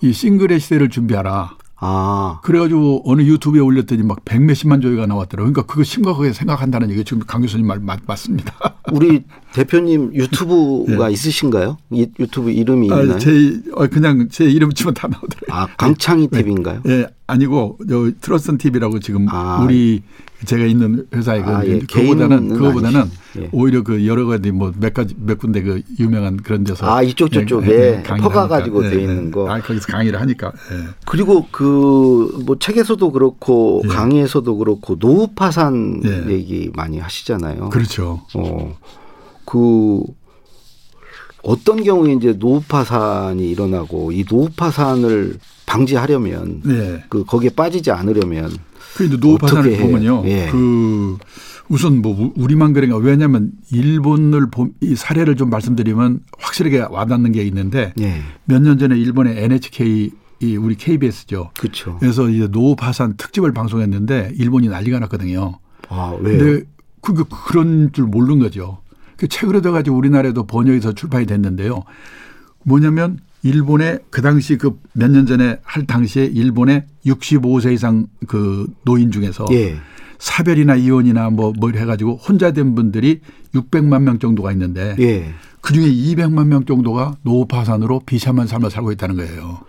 이 0.00 0.12
싱글의 0.12 0.60
시대를 0.60 0.90
준비하라. 0.90 1.56
아. 1.80 2.40
그래가지고 2.42 3.02
어느 3.06 3.22
유튜브에 3.22 3.60
올렸더니 3.60 4.02
막 4.02 4.18
백 4.24 4.42
몇십만 4.42 4.80
조회가 4.80 5.06
나왔더라고요. 5.06 5.52
그러니까 5.52 5.62
그거 5.72 5.84
심각하게 5.84 6.32
생각한다는 6.32 6.90
얘기 6.90 7.04
지금 7.04 7.22
강 7.26 7.40
교수님 7.40 7.66
말 7.66 7.78
맞, 7.80 8.00
맞습니다. 8.06 8.52
우리 8.92 9.22
대표님 9.52 10.14
유튜브가 10.14 11.08
네. 11.08 11.12
있으신가요? 11.12 11.78
유튜브 11.92 12.50
이름이 12.50 12.92
아, 12.92 13.02
있나요? 13.02 13.18
제 13.18 13.60
어, 13.74 13.86
그냥 13.86 14.28
제 14.30 14.44
이름 14.44 14.72
치면 14.72 14.94
다 14.94 15.08
나오더라고요. 15.08 15.48
아 15.50 15.66
강창희 15.76 16.28
네. 16.28 16.42
TV인가요? 16.42 16.82
예, 16.86 16.88
네. 16.88 17.06
아니고 17.26 17.78
저 17.88 18.10
트러스톤 18.20 18.58
TV라고 18.58 19.00
지금 19.00 19.26
아. 19.28 19.60
우리 19.62 20.02
제가 20.44 20.64
있는 20.66 21.04
회사에 21.12 21.42
아, 21.42 21.64
예. 21.64 21.80
그거보다는 21.80 22.48
그거보다는 22.50 23.10
예. 23.38 23.48
오히려 23.52 23.82
그 23.82 24.06
여러 24.06 24.24
가지 24.26 24.52
뭐 24.52 24.72
몇 24.78 24.94
가지 24.94 25.14
몇 25.18 25.38
군데 25.38 25.62
그 25.62 25.82
유명한 25.98 26.36
그런 26.36 26.62
데서 26.62 26.86
아 26.88 27.02
이쪽 27.02 27.32
저쪽에 27.32 27.70
예, 27.70 28.02
퍼가 28.02 28.46
가지고 28.46 28.82
돼 28.82 29.00
있는 29.02 29.30
거. 29.32 29.50
아 29.50 29.60
거기서 29.60 29.86
강의를 29.88 30.20
하니까. 30.20 30.52
그리고 31.06 31.46
그 31.50 32.28
뭐 32.46 32.56
책에서도 32.58 33.10
그렇고 33.10 33.82
강의에서도 33.88 34.56
그렇고 34.58 34.96
노후 34.96 35.28
파산 35.34 36.00
얘기 36.28 36.70
많이 36.74 36.98
하시잖아요. 36.98 37.70
그렇죠. 37.70 38.20
어. 38.34 38.76
그 39.44 40.02
어떤 41.42 41.82
경우에 41.82 42.12
이제 42.12 42.36
노후 42.38 42.62
파산이 42.66 43.48
일어나고 43.50 44.12
이 44.12 44.24
노후 44.24 44.48
파산을 44.54 45.38
방지하려면 45.66 46.60
네. 46.64 47.04
그 47.08 47.24
거기에 47.24 47.50
빠지지 47.50 47.90
않으려면 47.90 48.50
그 48.96 49.04
이제 49.04 49.16
노후 49.16 49.38
파산을 49.38 49.76
보면요. 49.78 50.22
예. 50.26 50.48
그 50.50 51.16
우선 51.68 52.00
뭐 52.00 52.32
우리만 52.36 52.72
그런가 52.72 52.96
왜냐하면 52.96 53.52
일본을 53.70 54.46
이 54.80 54.94
사례를 54.94 55.36
좀 55.36 55.50
말씀드리면 55.50 56.20
확실하게 56.38 56.86
와닿는 56.90 57.32
게 57.32 57.44
있는데 57.44 57.92
예. 58.00 58.22
몇년 58.44 58.78
전에 58.78 58.96
일본의 58.98 59.44
NHK 59.44 60.10
이 60.40 60.56
우리 60.56 60.76
KBS죠. 60.76 61.50
그렇죠. 61.58 61.96
그래서 61.98 62.28
이제 62.28 62.46
노후 62.46 62.76
파산 62.76 63.16
특집을 63.16 63.52
방송했는데 63.52 64.32
일본이 64.36 64.68
난리가 64.68 65.00
났거든요. 65.00 65.58
아 65.88 66.16
왜요? 66.20 66.38
근데 66.38 66.66
그 67.00 67.24
그런 67.46 67.90
줄 67.92 68.04
모르는 68.04 68.38
거죠. 68.38 68.78
그 69.16 69.26
책으로 69.26 69.60
돼가지고 69.60 69.96
우리나라에도 69.96 70.46
번역해서 70.46 70.92
출판이 70.92 71.26
됐는데요. 71.26 71.82
뭐냐면 72.64 73.18
일본의 73.42 74.00
그 74.10 74.20
당시 74.22 74.56
그 74.58 74.78
몇 74.94 75.10
년 75.10 75.26
전에 75.26 75.58
할 75.62 75.86
당시에 75.86 76.24
일본의 76.26 76.84
65세 77.06 77.72
이상 77.72 78.06
그 78.26 78.66
노인 78.84 79.10
중에서 79.10 79.46
예. 79.52 79.76
사별이나 80.18 80.74
이혼이나 80.74 81.30
뭐, 81.30 81.52
뭘 81.58 81.76
해가지고 81.76 82.16
혼자 82.16 82.50
된 82.52 82.74
분들이 82.74 83.20
600만 83.54 84.02
명 84.02 84.18
정도가 84.18 84.50
있는데 84.52 84.96
예. 84.98 85.32
그 85.60 85.72
중에 85.72 85.84
200만 85.86 86.46
명 86.48 86.64
정도가 86.64 87.16
노후 87.22 87.46
파산으로 87.46 88.00
비참한 88.06 88.46
삶을 88.46 88.70
살고 88.70 88.90
있다는 88.92 89.16
거예요. 89.16 89.60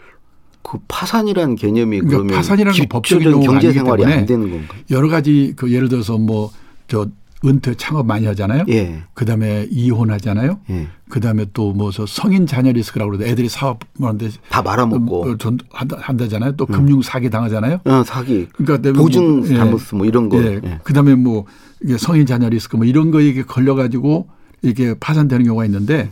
그 0.64 0.78
파산이라는 0.88 1.56
개념이 1.56 2.02
그러니까 2.02 2.36
파산이라는 2.38 2.90
법적인 2.90 3.32
용어가 3.32 3.52
경제 3.54 3.72
생활이 3.72 4.04
안 4.06 4.26
되는 4.26 4.50
건가? 4.50 4.76
여러 4.92 5.08
가지 5.08 5.54
그 5.56 5.72
예를 5.72 5.88
들어서 5.90 6.18
뭐저 6.18 7.08
은퇴 7.46 7.74
창업 7.76 8.06
많이 8.06 8.26
하잖아요. 8.26 8.66
예. 8.70 9.04
그다음에 9.14 9.68
이혼하잖아요. 9.72 10.60
예. 10.70 10.88
그다음에 11.10 11.46
또뭐 11.54 11.92
성인 12.08 12.46
자녀 12.46 12.72
리스크라고 12.72 13.12
그러는데 13.12 13.32
애들이 13.32 13.48
사업하는데 13.48 14.30
다 14.50 14.62
말아먹고 14.62 15.00
뭐전 15.00 15.60
한다잖아요. 15.72 16.56
또 16.58 16.66
음. 16.70 16.74
금융 16.74 17.02
사기 17.02 17.30
당하잖아요. 17.30 17.80
어, 17.86 18.04
사기. 18.04 18.48
그러니까 18.54 18.92
보증 18.94 19.40
뭐, 19.40 19.48
잘못 19.48 19.82
뭐 19.94 20.06
이런 20.06 20.28
거. 20.28 20.38
예. 20.44 20.60
예. 20.64 20.80
그다음에 20.84 21.16
뭐 21.16 21.46
이게 21.82 21.98
성인 21.98 22.26
자녀 22.26 22.50
리스크 22.50 22.76
뭐 22.76 22.86
이런 22.86 23.12
거에 23.12 23.42
걸려 23.44 23.76
가지고 23.76 24.30
이게 24.62 24.94
파산되는 25.00 25.46
경우가 25.46 25.66
있는데 25.66 26.12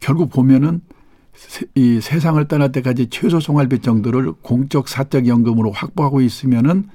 결국 0.00 0.30
보면은 0.30 0.80
이 1.74 2.00
세상을 2.00 2.42
떠날 2.48 2.72
때까지 2.72 3.08
최소 3.10 3.40
생활비 3.40 3.80
정도를 3.80 4.32
공적 4.40 4.88
사적 4.88 5.26
연금으로 5.26 5.72
확보하고 5.72 6.20
있으면은 6.20 6.88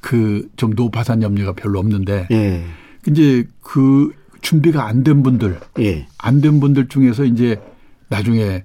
그 0.00 0.46
좀 0.56 0.70
노파산 0.74 1.22
염려가 1.22 1.52
별로 1.52 1.78
없는데 1.78 2.28
예. 2.30 2.64
이제 3.08 3.44
그 3.60 4.12
준비가 4.40 4.86
안 4.86 5.02
된 5.04 5.22
분들, 5.22 5.58
예. 5.80 6.06
안된 6.18 6.60
분들 6.60 6.88
중에서 6.88 7.24
이제 7.24 7.60
나중에 8.08 8.62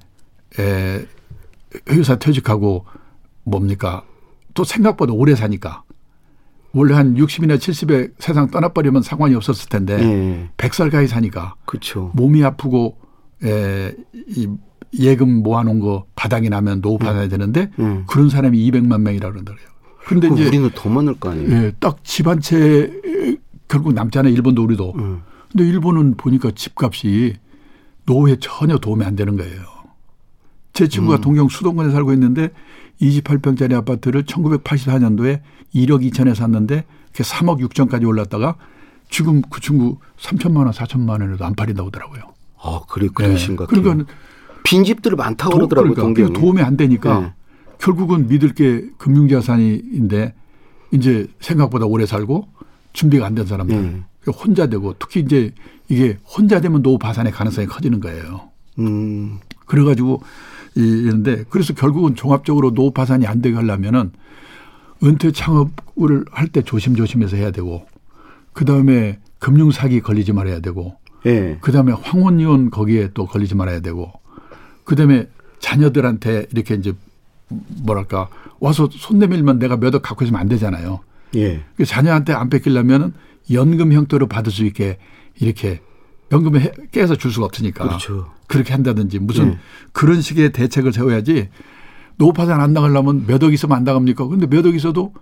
에 0.60 1.06
회사 1.90 2.18
퇴직하고 2.18 2.86
뭡니까 3.44 4.04
또 4.54 4.64
생각보다 4.64 5.14
오래 5.14 5.36
사니까 5.36 5.84
원래 6.72 6.94
한 6.96 7.16
60이나 7.16 7.58
70에 7.58 8.12
세상 8.20 8.50
떠나버리면 8.50 9.02
상관이 9.04 9.36
없었을 9.36 9.70
텐데 9.70 9.94
예. 10.00 10.50
100살 10.58 10.86
가까이 10.92 11.08
사니까 11.08 11.56
그쵸. 11.66 12.12
몸이 12.16 12.44
아프고 12.44 12.98
에, 13.44 13.94
이 14.28 14.48
예금 15.00 15.44
모아놓은 15.44 15.80
거 15.80 16.06
바닥이 16.16 16.50
나면 16.50 16.82
노후 16.82 16.98
받아야 16.98 17.26
음. 17.26 17.30
되는데 17.30 17.70
음. 17.80 18.04
그런 18.08 18.30
사람이 18.30 18.58
200만 18.72 19.02
명이라 19.02 19.32
그러더래요. 19.32 19.68
근데 20.06 20.28
이제 20.30 20.48
우리는 20.48 20.70
더 20.74 20.90
많을 20.90 21.14
거 21.20 21.30
아니에요. 21.30 21.52
예, 21.52 21.72
딱 21.80 22.04
집안채 22.04 23.38
결국 23.70 23.94
남잖아요. 23.94 24.34
일본도 24.34 24.64
우리도. 24.64 24.94
음. 24.98 25.22
근데 25.52 25.68
일본은 25.68 26.16
보니까 26.18 26.52
집값이 26.52 27.36
노후에 28.06 28.38
전혀 28.42 28.78
도움이 28.78 29.06
안 29.06 29.16
되는 29.16 29.38
거예요. 29.38 29.62
제 30.74 30.88
친구가 30.88 31.18
음. 31.18 31.22
동경 31.22 31.50
수도권에 31.50 31.92
살고 31.92 32.12
있는데 32.14 32.50
28평짜리 33.02 33.74
아파트를 33.74 34.24
1984년도에 34.24 35.42
1억 35.74 36.12
2천에 36.12 36.36
샀는데 36.36 36.84
그게 37.12 37.24
3억 37.24 37.62
6천까지 37.68 38.08
올랐다가 38.08 38.56
지금 39.10 39.42
그 39.50 39.62
친구 39.62 39.98
3천만 40.18 40.58
원, 40.58 40.72
4천만 40.72 41.22
원에도 41.22 41.46
안 41.46 41.56
팔린다고 41.56 41.88
하더라고요. 41.88 42.22
아, 42.62 42.82
그래 42.88 43.08
그러신 43.14 43.52
네. 43.52 43.56
것 43.56 43.68
같아요. 43.68 43.84
그러니까 43.84 44.14
빈집들을 44.64 45.16
많다고 45.16 45.52
도, 45.52 45.58
그러더라고요. 45.68 46.14
그러니까. 46.14 46.40
도움이 46.40 46.62
안 46.62 46.76
되니까 46.78 47.20
네. 47.20 47.34
결국은 47.80 48.28
믿을 48.28 48.54
게 48.54 48.86
금융자산인데 48.98 50.34
이제 50.92 51.28
생각보다 51.40 51.86
오래 51.86 52.06
살고 52.06 52.48
준비가 52.94 53.26
안 53.26 53.36
된 53.36 53.46
사람들 53.46 53.76
음. 53.76 54.04
혼자 54.28 54.68
되고 54.68 54.94
특히 55.00 55.22
이제 55.22 55.52
이게 55.88 56.18
혼자 56.26 56.60
되면 56.62 56.82
노후 56.82 56.98
파산의 56.98 57.32
가능성이 57.32 57.68
커지는 57.68 58.00
거예요. 58.00 58.50
음. 58.80 59.40
그래가지고 59.66 60.22
이런데 60.76 61.44
그래서 61.50 61.74
결국은 61.74 62.16
종합적으로 62.16 62.74
노후 62.74 62.92
파산이 62.92 63.26
안 63.28 63.42
되게 63.42 63.56
하려면은 63.56 64.12
은퇴 65.04 65.32
창업을 65.32 66.26
할 66.32 66.48
때 66.50 66.62
조심조심해서 66.62 67.38
해야 67.38 67.52
되고 67.52 67.86
그 68.54 68.66
다음에 68.66 69.20
금융 69.40 69.72
사기 69.72 70.02
걸리지 70.02 70.34
말아야 70.34 70.60
되고, 70.60 70.98
예. 71.26 71.58
그 71.62 71.72
다음에 71.72 71.94
황혼이혼 71.94 72.72
거기에 72.72 73.12
또 73.14 73.26
걸리지 73.26 73.56
말아야 73.56 73.80
되고, 73.80 74.12
그 74.84 74.98
다음에 74.98 75.30
자녀들한테 75.60 76.48
이렇게 76.52 76.76
이제 76.76 76.92
뭐랄까 77.84 78.28
와서 78.60 78.90
손 78.92 79.18
내밀면 79.20 79.60
내가 79.60 79.78
몇 79.78 79.96
억 79.96 80.02
갖고 80.02 80.26
있으면 80.26 80.42
안 80.42 80.50
되잖아요. 80.50 81.00
예. 81.36 81.64
그 81.76 81.86
자녀한테 81.86 82.34
안 82.34 82.50
뺏기려면 82.50 83.14
연금 83.52 83.94
형태로 83.94 84.28
받을 84.28 84.52
수 84.52 84.66
있게 84.66 84.98
이렇게 85.40 85.82
연금을 86.32 86.72
깨서 86.92 87.16
줄 87.16 87.32
수가 87.32 87.46
없으니까 87.48 87.86
그렇죠. 87.88 88.32
그렇게 88.48 88.74
한다든지 88.74 89.20
무슨 89.20 89.54
예. 89.54 89.58
그런 89.92 90.22
식의 90.22 90.52
대책을 90.52 90.94
세워야지 90.94 91.50
노파산 92.18 92.60
안 92.62 92.74
나가려면 92.74 93.26
몇 93.28 93.44
억 93.44 93.54
있으면 93.54 93.78
안 93.78 93.84
나갑니까? 93.84 94.28
근데 94.28 94.46
몇 94.48 94.66
억 94.66 94.76
있어도 94.76 95.14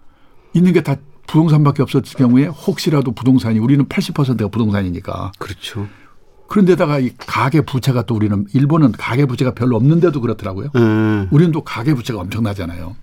있는 0.53 0.73
게 0.73 0.81
다 0.81 0.95
부동산밖에 1.27 1.83
없었을 1.83 2.17
경우에 2.17 2.45
혹시라도 2.47 3.11
부동산이 3.11 3.59
우리는 3.59 3.85
80%가 3.85 4.47
부동산이니까. 4.47 5.33
그렇죠. 5.37 5.87
그런데다가 6.47 6.99
이 6.99 7.11
가계 7.17 7.61
부채가 7.61 8.03
또 8.03 8.15
우리는 8.15 8.45
일본은 8.53 8.93
가계 8.93 9.25
부채가 9.25 9.51
별로 9.53 9.75
없는데도 9.75 10.21
그렇더라고요. 10.21 10.69
음. 10.77 11.27
우리는 11.29 11.51
또 11.51 11.61
가계 11.65 11.93
부채가 11.95 12.21
엄청나잖아요. 12.21 12.95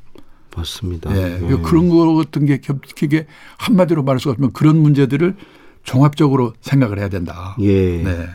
맞습니다. 0.56 1.16
예. 1.16 1.38
음. 1.38 1.62
그런 1.62 1.88
거 1.88 2.14
같은 2.14 2.46
게 2.46 2.58
겹치게 2.58 3.26
한마디로 3.56 4.02
말할 4.02 4.20
수가 4.20 4.32
없으면 4.32 4.52
그런 4.52 4.78
문제들을 4.78 5.34
종합적으로 5.84 6.54
생각을 6.62 6.98
해야 6.98 7.08
된다. 7.08 7.56
예. 7.60 8.02
네. 8.02 8.26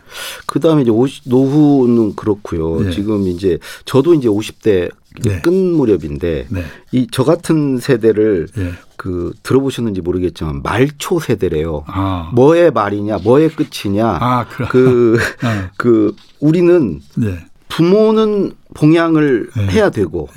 그 0.45 0.59
다음에 0.59 0.83
이제 0.83 0.91
노후는 1.25 2.15
그렇고요. 2.15 2.83
네. 2.83 2.91
지금 2.91 3.27
이제 3.27 3.57
저도 3.85 4.13
이제 4.13 4.27
50대 4.27 4.91
네. 5.23 5.41
끝 5.41 5.49
무렵인데 5.49 6.45
네. 6.49 6.63
이저 6.91 7.23
같은 7.23 7.79
세대를 7.79 8.47
네. 8.55 8.71
그 8.95 9.33
들어보셨는지 9.43 10.01
모르겠지만 10.01 10.61
말초 10.61 11.19
세대래요. 11.19 11.83
아. 11.87 12.31
뭐의 12.33 12.71
말이냐, 12.71 13.17
뭐의 13.23 13.49
끝이냐. 13.49 14.07
아, 14.07 14.45
그, 14.69 15.17
아. 15.41 15.71
그 15.77 16.15
우리는 16.39 17.01
네. 17.15 17.39
부모는 17.69 18.53
봉양을 18.75 19.49
네. 19.55 19.67
해야 19.69 19.89
되고 19.89 20.29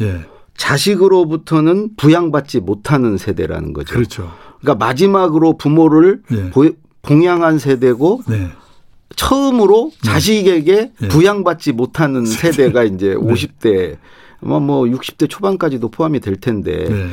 자식으로부터는 0.73 1.97
부양받지 1.97 2.61
못하는 2.61 3.19
세대라는 3.19 3.73
거죠. 3.73 3.95
그렇죠. 3.95 4.33
그러니까 4.61 4.85
마지막으로 4.85 5.57
부모를 5.57 6.23
봉양한 7.03 7.59
세대고 7.59 8.23
네. 8.29 8.49
처음으로 9.17 9.91
네. 9.93 10.11
자식에게 10.11 10.93
네. 10.99 11.09
부양받지 11.09 11.73
못하는 11.73 12.25
세대가 12.27 12.85
이제 12.85 13.15
50대 13.15 13.99
뭐, 14.41 14.61
뭐 14.61 14.85
60대 14.85 15.29
초반까지도 15.29 15.91
포함이 15.91 16.21
될 16.21 16.37
텐데. 16.37 16.87
네. 16.89 17.09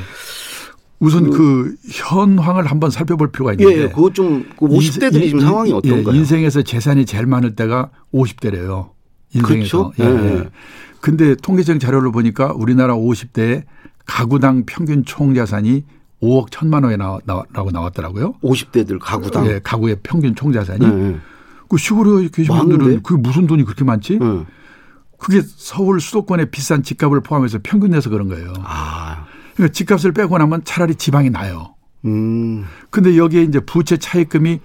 우선 1.02 1.30
그, 1.30 1.38
그, 1.38 1.76
현황을 1.94 2.66
한번 2.66 2.90
살펴볼 2.90 3.32
필요가 3.32 3.54
있는데. 3.54 3.74
예, 3.74 3.84
예. 3.84 3.88
그거 3.88 4.12
좀, 4.12 4.44
그 4.58 4.68
50대들이 4.68 5.28
지금 5.28 5.40
상황이 5.40 5.72
어떤가요? 5.72 6.14
예, 6.14 6.18
인생에서 6.20 6.62
재산이 6.62 7.06
제일 7.06 7.26
많을 7.26 7.56
때가 7.56 7.90
50대래요. 8.14 8.90
인생에서. 9.34 9.92
그렇죠? 9.92 9.94
예, 10.00 10.04
예. 10.04 10.40
예. 10.40 10.50
근데 11.02 11.36
통계적 11.36 11.80
자료를 11.80 12.12
보니까 12.12 12.54
우리나라 12.54 12.96
50대에 12.96 13.64
가구당 14.06 14.64
평균 14.66 15.06
총 15.06 15.34
자산이 15.34 15.86
5억 16.22 16.50
1천만 16.50 16.84
원에 16.84 16.98
나, 16.98 17.18
나, 17.26 17.44
라고 17.54 17.72
나왔더라고요. 17.72 18.34
50대들 18.44 19.00
가구당. 19.00 19.48
예, 19.48 19.60
가구의 19.64 19.98
평균 20.04 20.36
총 20.36 20.52
자산이. 20.52 20.86
네. 20.86 21.18
그 21.70 21.78
시골에 21.78 22.28
계신 22.30 22.54
분들은 22.54 23.04
그 23.04 23.14
무슨 23.14 23.48
돈이 23.48 23.64
그렇게 23.64 23.84
많지? 23.84 24.20
네. 24.20 24.46
그게 25.18 25.42
서울 25.46 26.02
수도권의 26.02 26.50
비싼 26.50 26.82
집값을 26.82 27.22
포함해서 27.22 27.60
평균 27.62 27.92
내서 27.92 28.10
그런 28.10 28.28
거예요. 28.28 28.54
아. 28.64 29.26
그러니까 29.54 29.74
집값을 29.74 30.14
빼고 30.14 30.38
나면 30.38 30.64
차라리 30.64 30.96
지방이 30.96 31.30
나요. 31.30 31.76
음. 32.06 32.66
근데 32.90 33.18
여기에 33.18 33.44
이제 33.44 33.60
부채 33.60 33.98
차입금이 33.98 34.60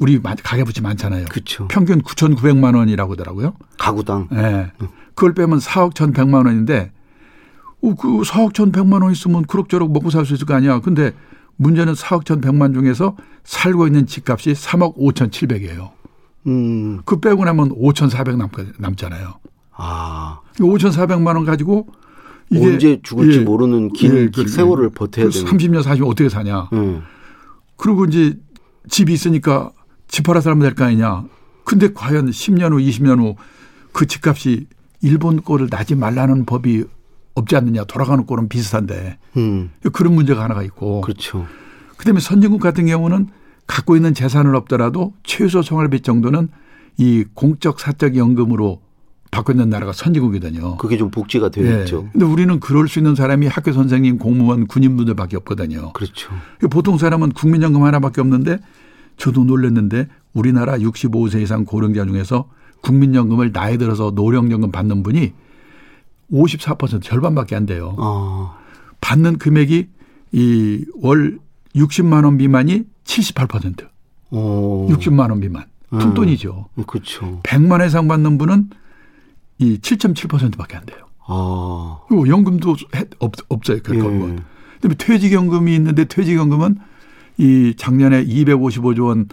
우리 0.00 0.20
가계부채 0.20 0.80
많잖아요. 0.80 1.26
그쵸. 1.30 1.68
평균 1.68 2.00
9,900만 2.02 2.74
원이라고 2.76 3.12
하더라고요. 3.12 3.54
가구당. 3.78 4.28
예. 4.32 4.36
네. 4.36 4.72
그걸 5.14 5.34
빼면 5.34 5.58
4억 5.58 5.92
1,100만 5.94 6.46
원인데 6.46 6.90
어, 7.82 7.94
그 7.94 8.08
4억 8.22 8.52
1,100만 8.54 9.02
원 9.02 9.12
있으면 9.12 9.42
그럭저럭 9.44 9.92
먹고 9.92 10.10
살 10.10 10.24
수 10.24 10.34
있을 10.34 10.46
거 10.46 10.54
아니야. 10.54 10.80
근데 10.80 11.12
문제는 11.56 11.92
4억 11.92 12.24
1,100만 12.24 12.72
중에서 12.74 13.16
살고 13.44 13.86
있는 13.86 14.06
집값이 14.06 14.52
3억 14.52 14.96
5,700이에요. 14.96 15.90
음. 16.46 17.00
그 17.04 17.20
빼고 17.20 17.44
나면 17.44 17.72
5,400 17.76 18.38
남, 18.38 18.48
남잖아요. 18.78 19.34
아. 19.76 20.40
5,400만 20.58 21.36
원 21.36 21.44
가지고 21.44 21.86
이게 22.50 22.66
언제 22.66 23.00
죽을지 23.02 23.40
예, 23.40 23.42
모르는 23.44 23.92
긴, 23.92 24.16
예, 24.16 24.28
긴 24.30 24.48
세월을 24.48 24.90
버텨야 24.90 25.26
그 25.26 25.30
되는. 25.30 25.50
30년, 25.50 25.82
40년 25.82 26.06
어떻게 26.08 26.28
사냐. 26.30 26.68
음. 26.72 27.02
그리고 27.76 28.06
이제 28.06 28.34
집이 28.88 29.12
있으니까 29.12 29.70
집 30.10 30.24
팔아 30.24 30.40
살면 30.40 30.60
될 30.62 30.74
거 30.74 30.84
아니냐. 30.84 31.24
근데 31.64 31.92
과연 31.92 32.30
10년 32.30 32.72
후, 32.72 32.78
20년 32.78 33.18
후 33.20 33.36
그 33.92 34.06
집값이 34.06 34.66
일본 35.02 35.42
거를 35.42 35.68
나지 35.68 35.94
말라는 35.94 36.44
법이 36.44 36.84
없지 37.34 37.56
않느냐 37.56 37.84
돌아가는 37.84 38.24
꼴은 38.24 38.48
비슷한데 38.48 39.18
음. 39.36 39.70
그런 39.92 40.14
문제가 40.14 40.44
하나가 40.44 40.62
있고 40.62 41.00
그렇죠. 41.00 41.46
그다음에 41.96 42.20
선진국 42.20 42.60
같은 42.60 42.86
경우는 42.86 43.28
갖고 43.66 43.96
있는 43.96 44.14
재산은 44.14 44.54
없더라도 44.54 45.12
최소 45.22 45.62
생활비 45.62 46.00
정도는 46.02 46.48
이 46.98 47.24
공적 47.34 47.80
사적 47.80 48.16
연금으로 48.16 48.80
받고 49.30 49.52
있는 49.52 49.70
나라가 49.70 49.92
선진국이거든요. 49.92 50.76
그게 50.76 50.96
좀 50.96 51.10
복지가 51.10 51.48
되어 51.50 51.64
네. 51.64 51.80
있죠. 51.80 52.08
근데 52.12 52.24
우리는 52.26 52.58
그럴 52.60 52.88
수 52.88 52.98
있는 52.98 53.14
사람이 53.14 53.46
학교 53.46 53.72
선생님, 53.72 54.18
공무원, 54.18 54.66
군인분들밖에 54.66 55.36
없거든요. 55.38 55.92
그렇죠. 55.94 56.30
보통 56.70 56.98
사람은 56.98 57.30
국민연금 57.32 57.82
하나밖에 57.84 58.20
없는데 58.20 58.58
저도 59.20 59.44
놀랐는데 59.44 60.08
우리나라 60.32 60.76
65세 60.78 61.42
이상 61.42 61.64
고령자 61.64 62.04
중에서 62.06 62.48
국민연금을 62.80 63.52
나이 63.52 63.76
들어서 63.76 64.10
노령연금 64.14 64.72
받는 64.72 65.02
분이 65.02 65.32
54% 66.32 67.02
절반밖에 67.02 67.54
안 67.54 67.66
돼요. 67.66 67.94
어. 67.98 68.56
받는 69.00 69.38
금액이 69.38 69.88
이 70.32 70.84
월 71.02 71.38
60만 71.74 72.24
원 72.24 72.36
미만이 72.38 72.84
78%. 73.04 73.88
어. 74.30 74.86
60만 74.90 75.30
원 75.30 75.40
미만. 75.40 75.64
큰 75.90 76.14
돈이죠. 76.14 76.68
그렇죠. 76.86 77.40
100만 77.42 77.72
원 77.72 77.86
이상 77.86 78.06
받는 78.08 78.38
분은 78.38 78.70
이 79.58 79.78
7.7%밖에 79.78 80.76
안 80.76 80.86
돼요. 80.86 80.98
아. 81.26 81.98
그리고 82.08 82.28
연금도 82.28 82.76
없, 83.18 83.32
없어요. 83.48 83.82
결국은. 83.82 84.38
예. 84.38 84.42
그다음에 84.76 84.94
퇴직연금이 84.94 85.74
있는데 85.74 86.04
퇴직연금은 86.04 86.78
이 87.40 87.74
작년에 87.76 88.24
255조 88.26 89.06
원 89.06 89.28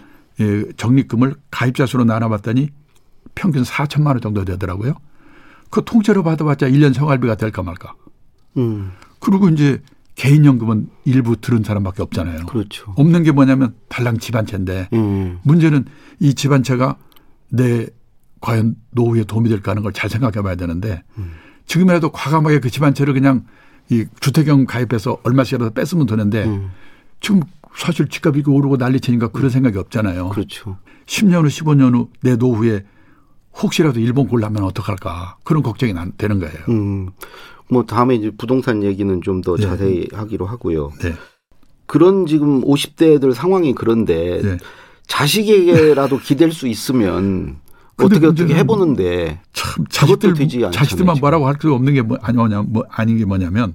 적립금을 0.76 1.34
가입자 1.50 1.84
수로 1.86 2.04
나눠봤더니 2.04 2.70
평균 3.34 3.62
4천만 3.62 4.08
원 4.08 4.20
정도 4.20 4.44
되더라고요. 4.44 4.94
그 5.70 5.84
통째로 5.84 6.22
받아봤자 6.22 6.68
1년 6.70 6.94
생활비가 6.94 7.34
될까 7.34 7.62
말까. 7.62 7.94
음. 8.56 8.92
그리고 9.20 9.48
이제 9.50 9.82
개인연금은 10.14 10.88
일부 11.04 11.36
들은 11.36 11.62
사람밖에 11.62 12.02
없잖아요. 12.02 12.46
그렇죠. 12.46 12.92
없는 12.96 13.22
게 13.24 13.30
뭐냐면 13.32 13.74
달랑 13.88 14.18
집안채인데 14.18 14.88
음. 14.94 15.38
문제는 15.42 15.84
이 16.18 16.32
집안채가 16.34 16.96
내 17.50 17.86
과연 18.40 18.76
노후에 18.92 19.24
도움이 19.24 19.48
될까 19.50 19.72
하는 19.72 19.82
걸 19.82 19.92
잘 19.92 20.08
생각해 20.08 20.42
봐야 20.42 20.54
되는데 20.54 21.02
음. 21.18 21.32
지금이라도 21.66 22.10
과감하게 22.10 22.60
그 22.60 22.70
집안채를 22.70 23.12
그냥 23.12 23.44
이 23.90 24.06
주택형 24.20 24.64
가입해서 24.64 25.18
얼마씩이라도 25.24 25.72
뺐으면 25.74 26.06
되는데 26.06 26.44
음. 26.46 26.70
지금 27.20 27.40
사실 27.78 28.08
집값이 28.08 28.42
오르고 28.46 28.76
난리치니까 28.76 29.28
그런 29.28 29.50
생각이 29.50 29.78
없잖아요. 29.78 30.30
그렇죠. 30.30 30.78
10년 31.06 31.44
후 31.44 31.48
15년 31.48 31.94
후 31.94 32.08
내 32.22 32.36
노후에 32.36 32.84
혹시라도 33.62 34.00
일본 34.00 34.28
골라면 34.28 34.62
어떡할까 34.64 35.38
그런 35.44 35.62
걱정이 35.62 35.94
되는 36.16 36.38
거예요. 36.40 36.58
음. 36.68 37.10
뭐 37.70 37.84
다음에 37.84 38.14
이제 38.16 38.30
부동산 38.36 38.82
얘기는 38.82 39.20
좀더 39.22 39.56
네. 39.56 39.62
자세히 39.62 40.08
하기로 40.12 40.46
하고요. 40.46 40.90
네. 41.02 41.14
그런 41.86 42.26
지금 42.26 42.62
50대들 42.62 43.32
상황이 43.32 43.74
그런데 43.74 44.40
네. 44.42 44.56
자식에게라도 45.06 46.18
기댈 46.22 46.52
수 46.52 46.66
있으면 46.66 47.58
어떻게 47.96 48.26
어떻게 48.26 48.54
해보는데 48.54 49.40
참 49.52 49.84
자식들 49.88 50.34
되지 50.34 50.60
자식들만 50.72 51.16
뭐라고 51.20 51.46
할 51.46 51.56
수 51.60 51.72
없는 51.72 51.94
게 51.94 52.02
뭐 52.02 52.18
아니냐 52.22 52.62
뭐 52.62 52.84
아닌 52.90 53.18
게 53.18 53.24
뭐냐면 53.24 53.74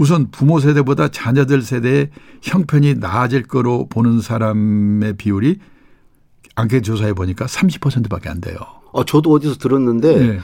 우선 0.00 0.28
부모 0.30 0.60
세대보다 0.60 1.08
자녀들 1.08 1.60
세대의 1.60 2.08
형편이 2.40 2.94
나아질 2.94 3.42
거로 3.42 3.86
보는 3.90 4.22
사람의 4.22 5.18
비율이 5.18 5.58
안케 6.56 6.80
조사해 6.80 7.12
보니까 7.12 7.44
30%밖에 7.44 8.30
안 8.30 8.40
돼요. 8.40 8.56
어, 8.92 9.04
저도 9.04 9.30
어디서 9.30 9.56
들었는데 9.56 10.18
네. 10.18 10.38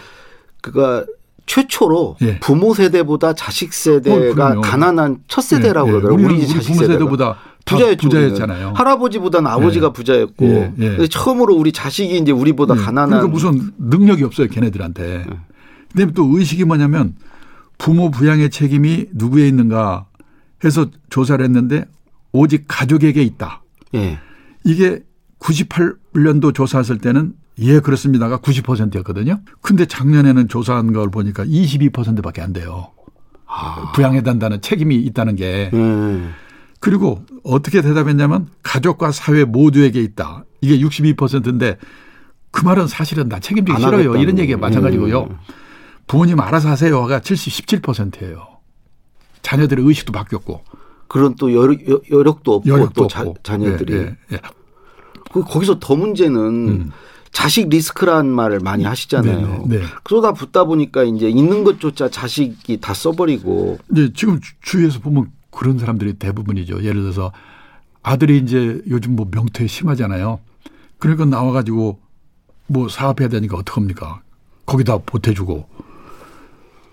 그가 0.61 1.07
최초로 1.47 2.16
네. 2.21 2.38
부모 2.40 2.75
세대보다 2.75 3.33
자식 3.33 3.73
세대가 3.73 4.59
어, 4.59 4.61
가난한 4.61 5.21
첫 5.27 5.40
세대라고 5.40 5.87
네. 5.87 5.92
그러더라고요. 5.92 6.27
우리, 6.27 6.35
우리 6.35 6.47
자식 6.47 6.75
부모 6.75 6.87
세대보다 6.87 7.38
부자였죠. 7.64 8.09
부자였잖아요. 8.09 8.75
할아버지보다는 8.77 9.51
아버지가 9.51 9.92
부자였고 9.92 10.45
예, 10.45 10.97
예. 10.99 11.07
처음으로 11.07 11.55
우리 11.55 11.73
자식이 11.73 12.19
이제 12.19 12.31
우리보다 12.31 12.77
예. 12.77 12.79
가난한 12.79 13.09
그러니까 13.09 13.33
무슨 13.33 13.73
능력이 13.79 14.23
없어요 14.23 14.49
걔네들한테. 14.49 15.25
예. 15.27 15.37
근데 15.95 16.12
또 16.12 16.27
의식이 16.37 16.64
뭐냐면 16.64 17.14
부모 17.79 18.11
부양의 18.11 18.51
책임이 18.51 19.07
누구에 19.12 19.47
있는가 19.49 20.07
해서 20.65 20.87
조사를 21.11 21.45
했는데 21.45 21.85
오직 22.33 22.65
가족에게 22.69 23.23
있다. 23.23 23.62
예. 23.95 24.19
이게 24.65 25.01
98년도 25.39 26.55
조사했을 26.55 26.99
때는 26.99 27.35
예, 27.59 27.81
그렇습니다가 27.81 28.39
90%였거든요. 28.39 29.41
근데 29.62 29.87
작년에는 29.87 30.49
조사한 30.49 30.93
걸 30.93 31.11
보니까 31.11 31.45
22%밖에 31.45 32.43
안 32.43 32.53
돼요. 32.53 32.93
아. 33.47 33.93
부양해 33.95 34.23
단다는 34.23 34.61
책임이 34.61 34.97
있다는 34.97 35.37
게. 35.37 35.71
음. 35.73 36.35
그리고 36.81 37.25
어떻게 37.43 37.81
대답했냐면 37.81 38.49
가족과 38.62 39.12
사회 39.12 39.45
모두에게 39.45 40.03
있다. 40.03 40.45
이게 40.61 40.79
62%인데 40.79 41.79
그 42.51 42.65
말은 42.65 42.87
사실은 42.87 43.29
나 43.29 43.39
책임지기 43.41 43.81
싫어요. 43.81 44.17
이런 44.17 44.39
얘기가 44.39 44.59
마찬가지고요. 44.59 45.23
음. 45.31 45.37
부모님 46.07 46.40
알아서 46.40 46.69
하세요가 46.69 47.21
70, 47.21 47.66
17%예요. 47.83 48.47
자녀들의 49.42 49.85
의식도 49.85 50.12
바뀌었고. 50.12 50.62
그런 51.09 51.35
또 51.37 51.53
여력, 51.53 52.42
도 52.42 52.55
없고 52.55 52.69
여력도 52.69 53.03
또 53.03 53.09
자, 53.09 53.25
자녀들이. 53.42 53.95
예, 53.95 53.99
예, 53.99 54.16
예. 54.33 54.40
그 55.33 55.42
거기서 55.42 55.79
더 55.79 55.95
문제는 55.95 56.40
음. 56.69 56.90
자식 57.31 57.69
리스크란 57.69 58.27
말을 58.29 58.61
많이 58.61 58.85
하시잖아요. 58.85 59.66
네, 59.69 59.79
네. 59.79 59.85
쏟아 60.09 60.33
붓다 60.33 60.64
보니까 60.64 61.05
이제 61.05 61.29
있는 61.29 61.64
것조차 61.64 62.09
자식이 62.09 62.81
다 62.81 62.95
써버리고. 62.95 63.79
네, 63.88 64.12
지금 64.14 64.40
주위에서 64.62 65.01
보면 65.01 65.31
그런 65.51 65.79
사람들이 65.79 66.14
대부분이죠. 66.14 66.83
예를 66.83 67.03
들어서 67.03 67.33
아들이 68.03 68.38
이제 68.38 68.81
요즘 68.88 69.16
뭐 69.16 69.29
명퇴 69.31 69.66
심하잖아요. 69.66 70.40
그러니까 70.99 71.25
나와가지고 71.27 71.99
뭐 72.69 72.88
사업해야 72.88 73.29
되니까 73.29 73.57
어떡합니까? 73.59 74.23
거기다 74.64 74.99
보태주고 74.99 75.69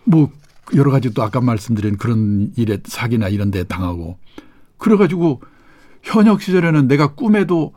뭐 0.06 0.30
여러 0.76 0.92
가지 0.92 1.14
또 1.14 1.24
아까 1.24 1.42
말씀드린 1.42 1.98
그런 1.98 2.52
일에 2.56 2.80
사기나 2.84 3.30
이런 3.30 3.52
데 3.52 3.64
당하고 3.64 4.18
그래가지고 4.78 5.42
현역 6.02 6.42
시절에는 6.42 6.88
내가 6.88 7.14
꿈에도 7.14 7.74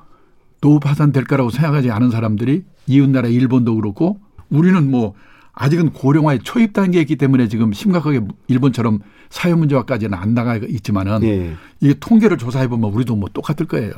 노후 0.60 0.80
파산 0.80 1.12
될 1.12 1.24
거라고 1.24 1.50
생각하지 1.50 1.90
않은 1.90 2.10
사람들이 2.10 2.64
이웃나라 2.86 3.28
일본도 3.28 3.76
그렇고 3.76 4.18
우리는 4.50 4.90
뭐 4.90 5.14
아직은 5.52 5.92
고령화의 5.92 6.40
초입 6.42 6.72
단계에 6.72 7.00
있기 7.02 7.16
때문에 7.16 7.48
지금 7.48 7.72
심각하게 7.72 8.20
일본처럼 8.46 9.00
사회 9.30 9.54
문제화까지는 9.54 10.16
안 10.16 10.34
나가 10.34 10.56
있지만은 10.56 11.20
네. 11.20 11.54
이게 11.80 11.94
통계를 11.94 12.36
조사해 12.36 12.68
보면 12.68 12.92
우리도 12.92 13.16
뭐 13.16 13.28
똑같을 13.32 13.66
거예요. 13.66 13.92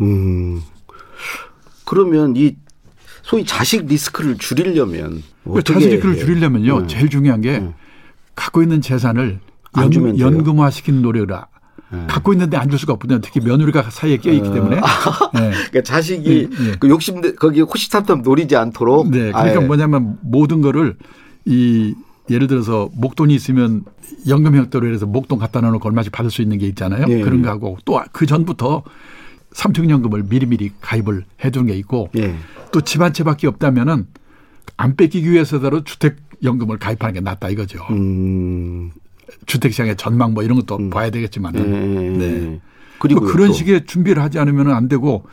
음. 0.00 0.60
그러면 1.86 2.34
이 2.36 2.56
소위 3.22 3.44
자식 3.44 3.86
리스크를 3.86 4.38
줄이려면 4.38 5.22
자식 5.64 5.88
리스크를 5.88 6.16
줄이려면요. 6.16 6.76
음. 6.78 6.88
제일 6.88 7.08
중요한 7.08 7.40
게 7.40 7.58
음. 7.58 7.72
갖고 8.34 8.62
있는 8.62 8.80
재산을 8.80 9.40
연, 9.76 10.18
연금화 10.18 10.70
시키는 10.70 11.02
노력을 11.02 11.28
네. 11.92 12.04
갖고 12.06 12.32
있는데 12.32 12.56
안 12.56 12.70
줄 12.70 12.78
수가 12.78 12.92
없거든요. 12.94 13.20
특히 13.20 13.40
며느리가 13.40 13.90
사이에 13.90 14.16
껴 14.16 14.30
있기 14.30 14.48
어. 14.48 14.52
때문에. 14.52 14.76
네. 15.34 15.50
그러니까 15.50 15.82
자식이 15.82 16.48
네. 16.50 16.76
그 16.78 16.88
욕심 16.88 17.20
거기 17.36 17.60
호시탐탐 17.60 18.22
노리지 18.22 18.56
않도록. 18.56 19.10
네. 19.10 19.32
그러니까 19.32 19.40
아예. 19.40 19.56
뭐냐면 19.58 20.16
모든 20.22 20.60
거를 20.60 20.96
이 21.44 21.94
예를 22.30 22.46
들어서 22.46 22.88
목돈이 22.94 23.34
있으면 23.34 23.84
연금 24.28 24.54
형태로 24.54 24.92
해서 24.92 25.04
목돈 25.06 25.38
갖다 25.40 25.60
놓고 25.60 25.88
얼마씩 25.88 26.12
받을 26.12 26.30
수 26.30 26.42
있는 26.42 26.58
게 26.58 26.66
있잖아요. 26.68 27.06
예. 27.08 27.20
그런 27.22 27.42
거 27.42 27.48
하고 27.50 27.76
또 27.84 28.00
그 28.12 28.24
전부터 28.26 28.84
삼층연금을 29.52 30.24
미리미리 30.24 30.72
가입을 30.80 31.24
해 31.44 31.50
두는 31.50 31.66
게 31.66 31.74
있고 31.78 32.10
예. 32.16 32.34
또집 32.72 33.00
한 33.00 33.12
채밖에 33.12 33.46
없다면은 33.46 34.06
안 34.76 34.96
뺏기기 34.96 35.30
위해서라도 35.30 35.84
주택 35.84 36.16
연금을 36.42 36.78
가입하는 36.78 37.14
게 37.14 37.20
낫다 37.20 37.50
이거죠. 37.50 37.84
음. 37.90 38.90
주택 39.46 39.72
시장의 39.72 39.96
전망 39.96 40.32
뭐 40.34 40.42
이런 40.42 40.58
것도 40.58 40.76
음. 40.76 40.90
봐야 40.90 41.10
되겠지만은. 41.10 42.18
네. 42.18 42.28
네. 42.28 42.60
그리고 42.98 43.20
뭐 43.20 43.32
그런 43.32 43.48
또. 43.48 43.52
식의 43.54 43.86
준비를 43.86 44.22
하지 44.22 44.38
않으면 44.38 44.70
안 44.72 44.88
되고 44.88 45.24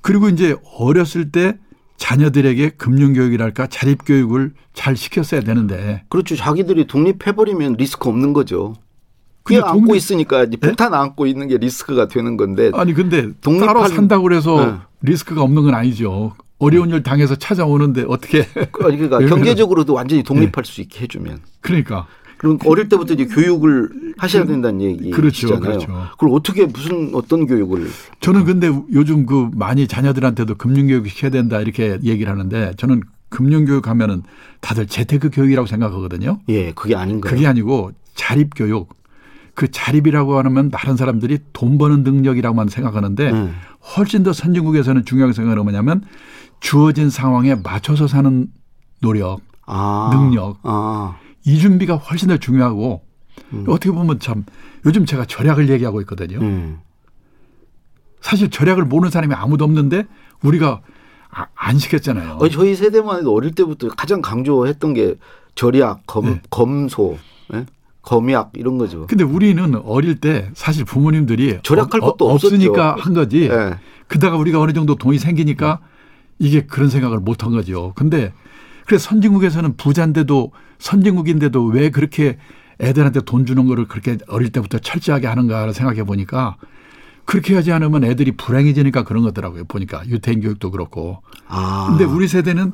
그리고 0.00 0.28
이제 0.28 0.56
어렸을 0.78 1.30
때 1.30 1.56
자녀들에게 1.96 2.70
금융교육이랄까 2.70 3.68
자립교육을 3.68 4.52
잘 4.74 4.96
시켰어야 4.96 5.40
되는데. 5.42 6.02
그렇죠. 6.08 6.34
자기들이 6.34 6.86
독립해버리면 6.86 7.74
리스크 7.74 8.08
없는 8.08 8.32
거죠. 8.32 8.74
그냥 9.42 9.66
안고 9.66 9.80
독립... 9.80 9.96
있으니까 9.96 10.46
네? 10.46 10.56
폭탄 10.56 10.94
안고 10.94 11.26
있는 11.26 11.48
게 11.48 11.58
리스크가 11.58 12.08
되는 12.08 12.36
건데. 12.36 12.70
아니 12.74 12.92
근데 12.94 13.30
독립 13.40 13.66
따로 13.66 13.86
산다고 13.86 14.22
그래서 14.24 14.64
네. 14.64 14.74
리스크가 15.02 15.42
없는 15.42 15.62
건 15.64 15.74
아니죠. 15.74 16.34
어려운 16.58 16.90
일 16.90 17.02
당해서 17.02 17.34
찾아오는데 17.34 18.04
어떻게? 18.08 18.44
그러니까 18.70 19.18
경제적으로도 19.26 19.94
완전히 19.94 20.22
독립할 20.22 20.62
네. 20.64 20.72
수 20.72 20.80
있게 20.80 21.02
해주면. 21.02 21.40
그러니까 21.60 22.06
그럼 22.42 22.58
어릴 22.66 22.88
때부터 22.88 23.14
이제 23.14 23.26
교육을 23.26 23.88
하셔야 24.18 24.44
된다는 24.44 24.80
얘기잖아요. 24.80 25.14
그렇죠, 25.14 25.60
그렇죠. 25.60 25.86
그걸 26.12 26.30
어떻게 26.32 26.66
무슨 26.66 27.10
어떤 27.14 27.46
교육을? 27.46 27.88
저는 28.20 28.44
근데 28.44 28.68
요즘 28.92 29.26
그 29.26 29.48
많이 29.54 29.86
자녀들한테도 29.86 30.56
금융교육 30.56 31.08
시켜야 31.08 31.30
된다 31.30 31.60
이렇게 31.60 31.98
얘기를 32.02 32.30
하는데 32.30 32.72
저는 32.76 33.02
금융교육 33.28 33.88
하면은 33.88 34.22
다들 34.60 34.86
재테크 34.86 35.30
교육이라고 35.32 35.66
생각하거든요. 35.66 36.40
예, 36.48 36.72
그게 36.72 36.96
아닌가요? 36.96 37.32
그게 37.32 37.46
아니고 37.46 37.92
자립 38.14 38.50
교육. 38.56 38.88
그 39.54 39.70
자립이라고 39.70 40.38
하면 40.38 40.70
다른 40.70 40.96
사람들이 40.96 41.38
돈 41.52 41.78
버는 41.78 42.02
능력이라고만 42.02 42.68
생각하는데 42.68 43.30
음. 43.30 43.54
훨씬 43.96 44.22
더 44.22 44.32
선진국에서는 44.32 45.04
중요하게 45.04 45.34
생각하는 45.34 45.62
뭐냐면 45.64 46.02
주어진 46.60 47.10
상황에 47.10 47.56
맞춰서 47.56 48.06
사는 48.06 48.46
노력, 49.00 49.40
아. 49.66 50.10
능력. 50.12 50.58
아. 50.62 51.16
이 51.44 51.58
준비가 51.58 51.96
훨씬 51.96 52.28
더 52.28 52.36
중요하고 52.36 53.02
음. 53.52 53.64
어떻게 53.68 53.90
보면 53.90 54.20
참 54.20 54.44
요즘 54.86 55.04
제가 55.04 55.24
절약을 55.24 55.68
얘기하고 55.68 56.00
있거든요. 56.02 56.38
음. 56.40 56.78
사실 58.20 58.50
절약을 58.50 58.84
모르는 58.84 59.10
사람이 59.10 59.34
아무도 59.34 59.64
없는데 59.64 60.06
우리가 60.42 60.80
아, 61.30 61.46
안 61.54 61.78
시켰잖아요. 61.78 62.36
어, 62.40 62.48
저희 62.48 62.74
세대만 62.74 63.18
해도 63.18 63.34
어릴 63.34 63.54
때부터 63.54 63.88
가장 63.88 64.20
강조했던 64.20 64.94
게 64.94 65.16
절약, 65.54 66.06
검, 66.06 66.26
네. 66.26 66.42
검소, 66.50 67.18
네? 67.50 67.66
검약 68.02 68.52
이런 68.56 68.78
거죠. 68.78 69.06
근데 69.06 69.24
우리는 69.24 69.74
어릴 69.84 70.16
때 70.20 70.50
사실 70.54 70.84
부모님들이 70.84 71.58
절약할 71.62 72.00
어, 72.02 72.12
것도 72.12 72.30
없으니까 72.30 72.96
한 72.98 73.14
거지. 73.14 73.48
네. 73.48 73.74
그다가 74.08 74.36
우리가 74.36 74.60
어느 74.60 74.72
정도 74.72 74.96
돈이 74.96 75.18
생기니까 75.18 75.78
이게 76.38 76.62
그런 76.66 76.88
생각을 76.88 77.18
못 77.18 77.44
한 77.44 77.52
거죠. 77.52 77.92
근데 77.94 78.32
그래서 78.86 79.08
선진국에서는 79.08 79.76
부자인데도 79.76 80.50
선진국인데도 80.78 81.64
왜 81.66 81.90
그렇게 81.90 82.38
애들한테 82.80 83.20
돈 83.20 83.46
주는 83.46 83.64
거를 83.66 83.86
그렇게 83.86 84.18
어릴 84.28 84.50
때부터 84.50 84.78
철저하게 84.78 85.28
하는가를 85.28 85.72
생각해 85.72 86.02
보니까 86.04 86.56
그렇게 87.24 87.54
하지 87.54 87.70
않으면 87.70 88.02
애들이 88.02 88.32
불행해지니까 88.32 89.04
그런 89.04 89.22
거더라고요. 89.22 89.64
보니까 89.66 90.02
유태인 90.08 90.40
교육도 90.40 90.72
그렇고. 90.72 91.22
아. 91.46 91.86
근데 91.88 92.04
우리 92.04 92.26
세대는 92.26 92.72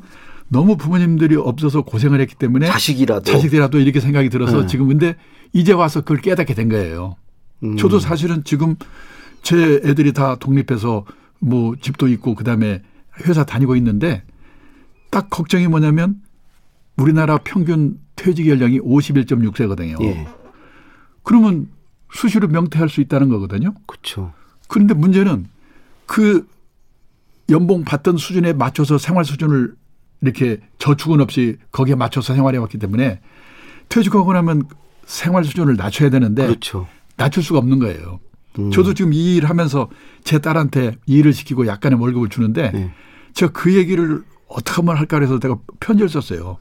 너무 0.49 0.77
부모님들이 0.77 1.37
없어서 1.37 1.83
고생을 1.83 2.21
했기 2.21 2.35
때문에 2.35 2.67
자식이라도 2.67 3.25
자식이라도 3.31 3.79
이렇게 3.81 4.01
생각이 4.01 4.31
들어서 4.31 4.63
네. 4.63 4.67
지금 4.67 4.89
근데 4.89 5.17
이제 5.53 5.73
와서 5.73 6.01
그걸 6.01 6.19
깨닫게 6.19 6.55
된 6.55 6.69
거예요. 6.69 7.17
음. 7.63 7.77
저도 7.77 7.99
사실은 7.99 8.45
지금 8.45 8.77
제 9.43 9.81
애들이 9.85 10.13
다 10.13 10.37
독립해서 10.37 11.05
뭐 11.39 11.77
집도 11.81 12.09
있고 12.09 12.35
그다음에 12.35 12.83
회사 13.27 13.45
다니고 13.45 13.77
있는데 13.77 14.23
딱 15.11 15.31
걱정이 15.31 15.69
뭐냐면 15.69 16.21
우리나라 16.97 17.39
평균 17.39 17.99
퇴직 18.17 18.49
연령이 18.49 18.81
51.6세거든요. 18.81 20.03
예. 20.03 20.27
그러면 21.23 21.69
수시로 22.13 22.49
명퇴할 22.49 22.89
수 22.89 23.01
있다는 23.01 23.29
거거든요. 23.29 23.75
그렇죠. 23.87 24.33
그런데 24.67 24.95
문제는 24.95 25.47
그 26.07 26.47
연봉 27.51 27.85
받던 27.85 28.17
수준에 28.17 28.53
맞춰서 28.53 28.99
생활 28.99 29.25
수준을 29.25 29.75
이렇게 30.21 30.59
저축은 30.79 31.21
없이 31.21 31.57
거기에 31.73 31.95
맞춰서 31.95 32.35
생활해 32.35 32.59
왔기 32.59 32.79
때문에 32.79 33.21
퇴직하고 33.89 34.33
나면 34.33 34.65
생활 35.07 35.45
수준을 35.45 35.77
낮춰야 35.77 36.11
되는데 36.11 36.47
그렇죠. 36.47 36.87
낮출 37.17 37.43
수가 37.43 37.59
없는 37.61 37.79
거예요. 37.79 38.21
음. 38.59 38.71
저도 38.71 38.95
지금 38.95 39.13
이 39.13 39.37
일을 39.37 39.49
하면서 39.49 39.89
제 40.25 40.39
딸한테 40.39 40.97
이 41.07 41.19
일을 41.19 41.33
시키고 41.33 41.67
약간의 41.67 42.01
월급을 42.01 42.29
주는데 42.29 42.71
네. 42.73 42.91
저그 43.35 43.75
얘기를 43.75 44.23
어떻게 44.49 44.77
하면 44.81 44.97
할까 44.97 45.19
그래서 45.19 45.39
내가 45.39 45.57
편지를 45.81 46.09
썼어요. 46.09 46.59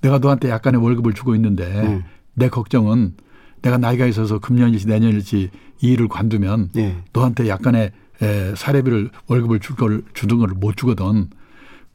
내가 0.00 0.18
너한테 0.18 0.48
약간의 0.50 0.80
월급을 0.82 1.12
주고 1.12 1.34
있는데 1.34 1.68
네. 1.82 2.04
내 2.34 2.48
걱정은 2.48 3.14
내가 3.62 3.78
나이가 3.78 4.06
있어서 4.06 4.38
금년일지 4.38 4.86
내년일지 4.86 5.50
이 5.80 5.86
일을 5.92 6.08
관두면 6.08 6.70
네. 6.74 7.02
너한테 7.12 7.48
약간의 7.48 7.92
에, 8.22 8.54
사례비를 8.54 9.10
월급을 9.26 9.60
줄 9.60 9.76
걸 9.76 10.02
주던 10.14 10.38
걸못 10.38 10.76
주거든. 10.76 11.28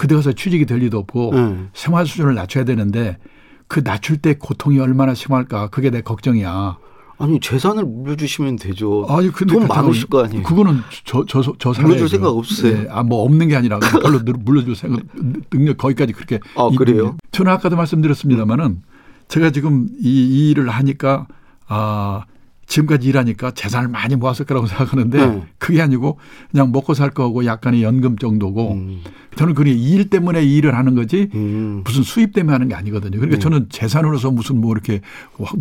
그때 0.01 0.15
가서 0.15 0.31
취직이 0.31 0.65
될 0.65 0.79
리도 0.79 0.97
없고 0.97 1.31
네. 1.31 1.57
생활 1.75 2.07
수준을 2.07 2.33
낮춰야 2.33 2.63
되는데 2.63 3.19
그 3.67 3.83
낮출 3.83 4.17
때 4.17 4.33
고통이 4.33 4.79
얼마나 4.79 5.13
심할까 5.13 5.67
그게 5.67 5.91
내 5.91 6.01
걱정이야. 6.01 6.79
아니 7.19 7.39
재산을 7.39 7.85
물려주시면 7.85 8.55
되죠. 8.55 9.05
아니 9.07 9.31
근데 9.31 9.53
돈 9.53 9.67
많으실 9.67 10.07
거 10.07 10.23
아니에요. 10.23 10.41
그거는 10.41 10.79
저저저 11.05 11.53
저, 11.59 11.71
저 11.71 11.81
물려줄 11.83 12.09
생각 12.09 12.29
없으세요? 12.29 12.81
네. 12.81 12.87
아뭐 12.89 13.23
없는 13.25 13.47
게 13.49 13.55
아니라 13.55 13.77
별로 13.77 14.19
물려줄 14.39 14.75
생각 14.75 15.03
능력 15.51 15.77
거기까지 15.77 16.13
그렇게. 16.13 16.39
아 16.57 16.67
그래요? 16.75 17.15
저는 17.31 17.51
아까도 17.51 17.75
말씀드렸습니다마는 17.75 18.81
제가 19.27 19.51
지금 19.51 19.87
이, 20.01 20.09
이 20.09 20.49
일을 20.49 20.67
하니까 20.67 21.27
아 21.67 22.25
지금까지 22.71 23.07
일하니까 23.07 23.51
재산을 23.51 23.89
많이 23.89 24.15
모았을 24.15 24.45
거라고 24.45 24.65
생각하는데 24.67 25.25
네. 25.25 25.43
그게 25.57 25.81
아니고 25.81 26.17
그냥 26.51 26.71
먹고 26.71 26.93
살 26.93 27.09
거고 27.11 27.45
약간의 27.45 27.83
연금 27.83 28.17
정도고 28.17 28.73
음. 28.73 29.01
저는 29.35 29.53
그게 29.53 29.71
일 29.71 30.09
때문에 30.09 30.43
일을 30.43 30.75
하는 30.75 30.95
거지 30.95 31.29
음. 31.35 31.81
무슨 31.85 32.03
수입 32.03 32.33
때문에 32.33 32.53
하는 32.53 32.69
게 32.69 32.75
아니거든요. 32.75 33.19
그러니까 33.19 33.35
네. 33.35 33.39
저는 33.39 33.67
재산으로서 33.69 34.31
무슨 34.31 34.59
뭐 34.59 34.71
이렇게 34.73 35.01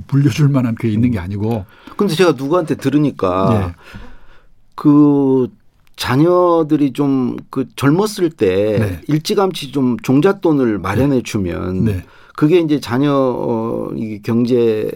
물려줄 0.09 0.49
만한 0.49 0.75
게 0.75 0.89
있는 0.89 1.11
게 1.11 1.19
아니고. 1.19 1.67
근데 1.97 2.15
제가 2.15 2.33
누구한테 2.33 2.77
들으니까 2.77 3.75
네. 3.77 3.95
그 4.75 5.49
자녀들이 5.97 6.93
좀 6.93 7.37
그 7.51 7.67
젊었을 7.77 8.31
때 8.31 8.79
네. 8.79 9.01
일찌감치 9.09 9.73
좀 9.73 9.97
종잣돈을 9.99 10.79
마련해 10.79 11.23
주면 11.23 11.85
네. 11.85 12.05
그게 12.37 12.61
이제 12.61 12.81
자녀 12.81 13.13
어, 13.13 13.91
이 13.97 14.21
경제 14.23 14.57
에 14.57 14.91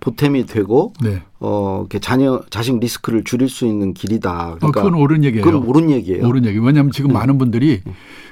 보탬이 0.00 0.46
되고 0.46 0.92
네. 1.02 1.22
어 1.40 1.86
자녀 2.00 2.40
자식 2.50 2.78
리스크를 2.78 3.24
줄일 3.24 3.48
수 3.48 3.66
있는 3.66 3.92
길이다. 3.94 4.56
그러니까 4.58 4.66
어, 4.66 4.70
그건 4.84 4.94
옳은 4.94 5.24
얘기예요. 5.24 5.44
그건 5.44 5.62
옳은 5.64 5.90
얘기예요. 5.90 6.26
옳은 6.26 6.44
얘기. 6.46 6.58
왜냐하면 6.58 6.90
지금 6.90 7.08
네. 7.08 7.14
많은 7.14 7.38
분들이 7.38 7.82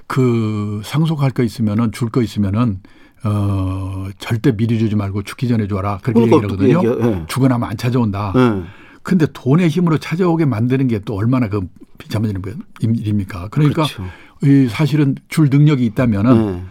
그 0.07 0.81
상속할 0.85 1.31
거 1.33 1.43
있으면은 1.43 1.93
줄 1.93 2.11
거 2.11 2.23
있으면은 2.23 2.81
어 3.25 4.07
절대 4.19 4.57
미리 4.57 4.79
주지 4.79 4.95
말고 4.97 5.23
죽기 5.23 5.49
전에 5.49 5.67
줘라 5.67 5.99
그렇게 6.03 6.21
얘기를 6.23 6.45
하거든요. 6.45 6.83
네. 6.83 7.25
죽어나면 7.29 7.69
안 7.69 7.77
찾아온다. 7.77 8.33
네. 8.35 8.63
근데 9.03 9.27
돈의 9.33 9.69
힘으로 9.69 9.99
찾아오게 9.99 10.45
만드는 10.47 10.89
게 10.89 11.01
또 11.05 11.15
얼마나 11.17 11.49
그 11.49 11.61
비참한 11.99 12.33
일입니까? 12.81 13.49
그러니까 13.51 13.85
그렇죠. 13.85 14.05
이 14.43 14.69
사실은 14.69 15.15
줄 15.29 15.49
능력이 15.51 15.85
있다면은 15.87 16.63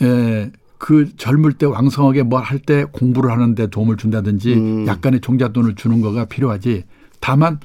네. 0.00 0.06
에, 0.06 0.50
그 0.78 1.16
젊을 1.16 1.54
때 1.54 1.66
왕성하게 1.66 2.24
뭘 2.24 2.42
할 2.42 2.58
때 2.58 2.84
공부를 2.84 3.30
하는데 3.30 3.66
도움을 3.68 3.96
준다든지 3.96 4.54
음. 4.54 4.86
약간의 4.86 5.20
종잣돈을 5.20 5.74
주는 5.74 6.00
거가 6.00 6.24
필요하지. 6.26 6.84
다만 7.20 7.60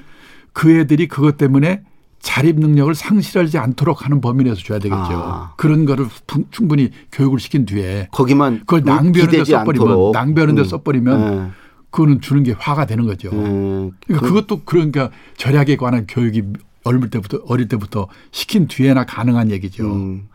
그 0.53 0.71
애들이 0.71 1.07
그것 1.07 1.37
때문에 1.37 1.81
자립 2.19 2.59
능력을 2.59 2.93
상실하지 2.93 3.57
않도록 3.57 4.05
하는 4.05 4.21
범위 4.21 4.43
내에서 4.43 4.61
줘야 4.61 4.77
되겠죠. 4.79 4.99
아. 5.11 5.53
그런 5.57 5.85
거를 5.85 6.05
충분히 6.51 6.91
교육을 7.11 7.39
시킨 7.39 7.65
뒤에 7.65 8.09
거기만 8.11 8.59
그걸 8.59 8.83
낭비하는 8.83 9.31
데 9.31 9.43
써버리면 9.43 10.11
낭비하는 10.11 10.55
데 10.55 10.61
음. 10.61 10.65
써버리면 10.65 11.19
네. 11.45 11.51
그거는 11.89 12.21
주는 12.21 12.43
게 12.43 12.53
화가 12.57 12.85
되는 12.85 13.05
거죠. 13.05 13.29
음. 13.33 13.91
그러니까 14.05 14.27
그, 14.27 14.33
것도 14.33 14.61
그러니까 14.65 15.09
절약에 15.37 15.75
관한 15.77 16.05
교육이 16.07 16.43
어릴 16.83 17.09
때부터 17.09 17.39
어릴 17.47 17.67
때부터 17.67 18.07
시킨 18.31 18.67
뒤에나 18.67 19.03
가능한 19.05 19.49
얘기죠. 19.51 19.91
음. 19.91 20.27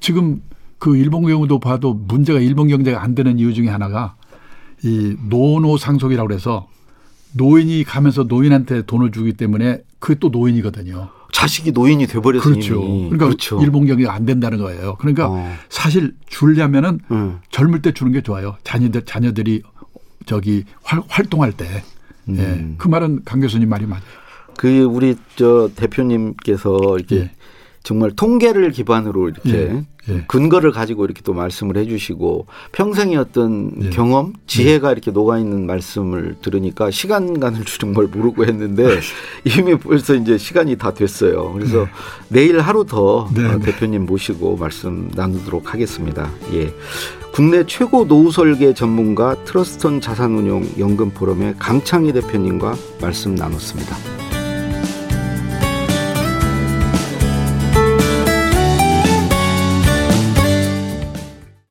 지금 0.00 0.42
그 0.80 0.96
일본 0.96 1.26
경우도 1.26 1.60
봐도 1.60 1.94
문제가 1.94 2.40
일본 2.40 2.66
경제가 2.66 3.02
안 3.02 3.14
되는 3.14 3.38
이유 3.38 3.54
중에 3.54 3.68
하나가 3.68 4.16
이 4.82 5.14
노노 5.28 5.76
상속이라고 5.76 6.26
그래서 6.26 6.66
노인이 7.34 7.84
가면서 7.84 8.24
노인한테 8.24 8.82
돈을 8.82 9.12
주기 9.12 9.34
때문에 9.34 9.82
그게 10.00 10.18
또 10.18 10.30
노인이거든요. 10.30 11.10
자식이 11.32 11.72
노인이 11.72 12.06
돼버렸으니 12.06 12.54
그렇죠. 12.54 12.80
그러니까 12.80 13.26
그렇죠. 13.26 13.62
일본 13.62 13.86
경제가 13.86 14.12
안 14.12 14.24
된다는 14.24 14.58
거예요. 14.58 14.96
그러니까 14.96 15.28
어. 15.28 15.54
사실 15.68 16.14
줄려면은 16.26 16.98
음. 17.10 17.38
젊을 17.50 17.82
때 17.82 17.92
주는 17.92 18.10
게 18.10 18.22
좋아요. 18.22 18.56
자녀들 18.64 19.04
자녀들이 19.04 19.62
저기 20.24 20.64
활, 20.82 21.02
활동할 21.08 21.52
때. 21.52 21.84
음. 22.28 22.36
예. 22.38 22.74
그 22.78 22.88
말은 22.88 23.20
강 23.26 23.40
교수님 23.40 23.68
말이 23.68 23.84
맞아요. 23.86 24.02
그 24.56 24.82
우리 24.82 25.16
저 25.36 25.70
대표님께서 25.76 26.96
이렇게 26.96 27.16
예. 27.16 27.30
정말 27.82 28.10
통계를 28.10 28.70
기반으로 28.70 29.28
이렇게 29.28 29.52
예. 29.52 29.84
예. 30.08 30.24
근거를 30.26 30.70
가지고 30.72 31.04
이렇게 31.04 31.22
또 31.22 31.32
말씀을 31.32 31.76
해주시고 31.76 32.46
평생의 32.72 33.16
어떤 33.16 33.72
예. 33.82 33.90
경험, 33.90 34.32
지혜가 34.46 34.88
예. 34.88 34.92
이렇게 34.92 35.10
녹아 35.10 35.38
있는 35.38 35.66
말씀을 35.66 36.36
들으니까 36.42 36.90
시간 36.90 37.38
가는 37.38 37.64
줄 37.64 37.78
정말 37.78 38.06
모르고 38.06 38.44
했는데 38.44 39.00
이미 39.44 39.76
벌써 39.78 40.14
이제 40.14 40.38
시간이 40.38 40.76
다 40.76 40.92
됐어요. 40.92 41.52
그래서 41.52 41.84
네. 41.84 41.90
내일 42.28 42.60
하루 42.60 42.84
더 42.84 43.28
네. 43.34 43.44
어, 43.44 43.58
대표님 43.58 44.06
모시고 44.06 44.56
말씀 44.56 45.10
나누도록 45.14 45.72
하겠습니다. 45.72 46.30
예. 46.54 46.72
국내 47.32 47.64
최고 47.64 48.06
노후 48.06 48.32
설계 48.32 48.74
전문가 48.74 49.36
트러스턴 49.44 50.00
자산운용 50.00 50.66
연금 50.78 51.10
포럼의 51.10 51.54
강창희 51.58 52.12
대표님과 52.12 52.74
말씀 53.00 53.34
나눴습니다. 53.34 54.29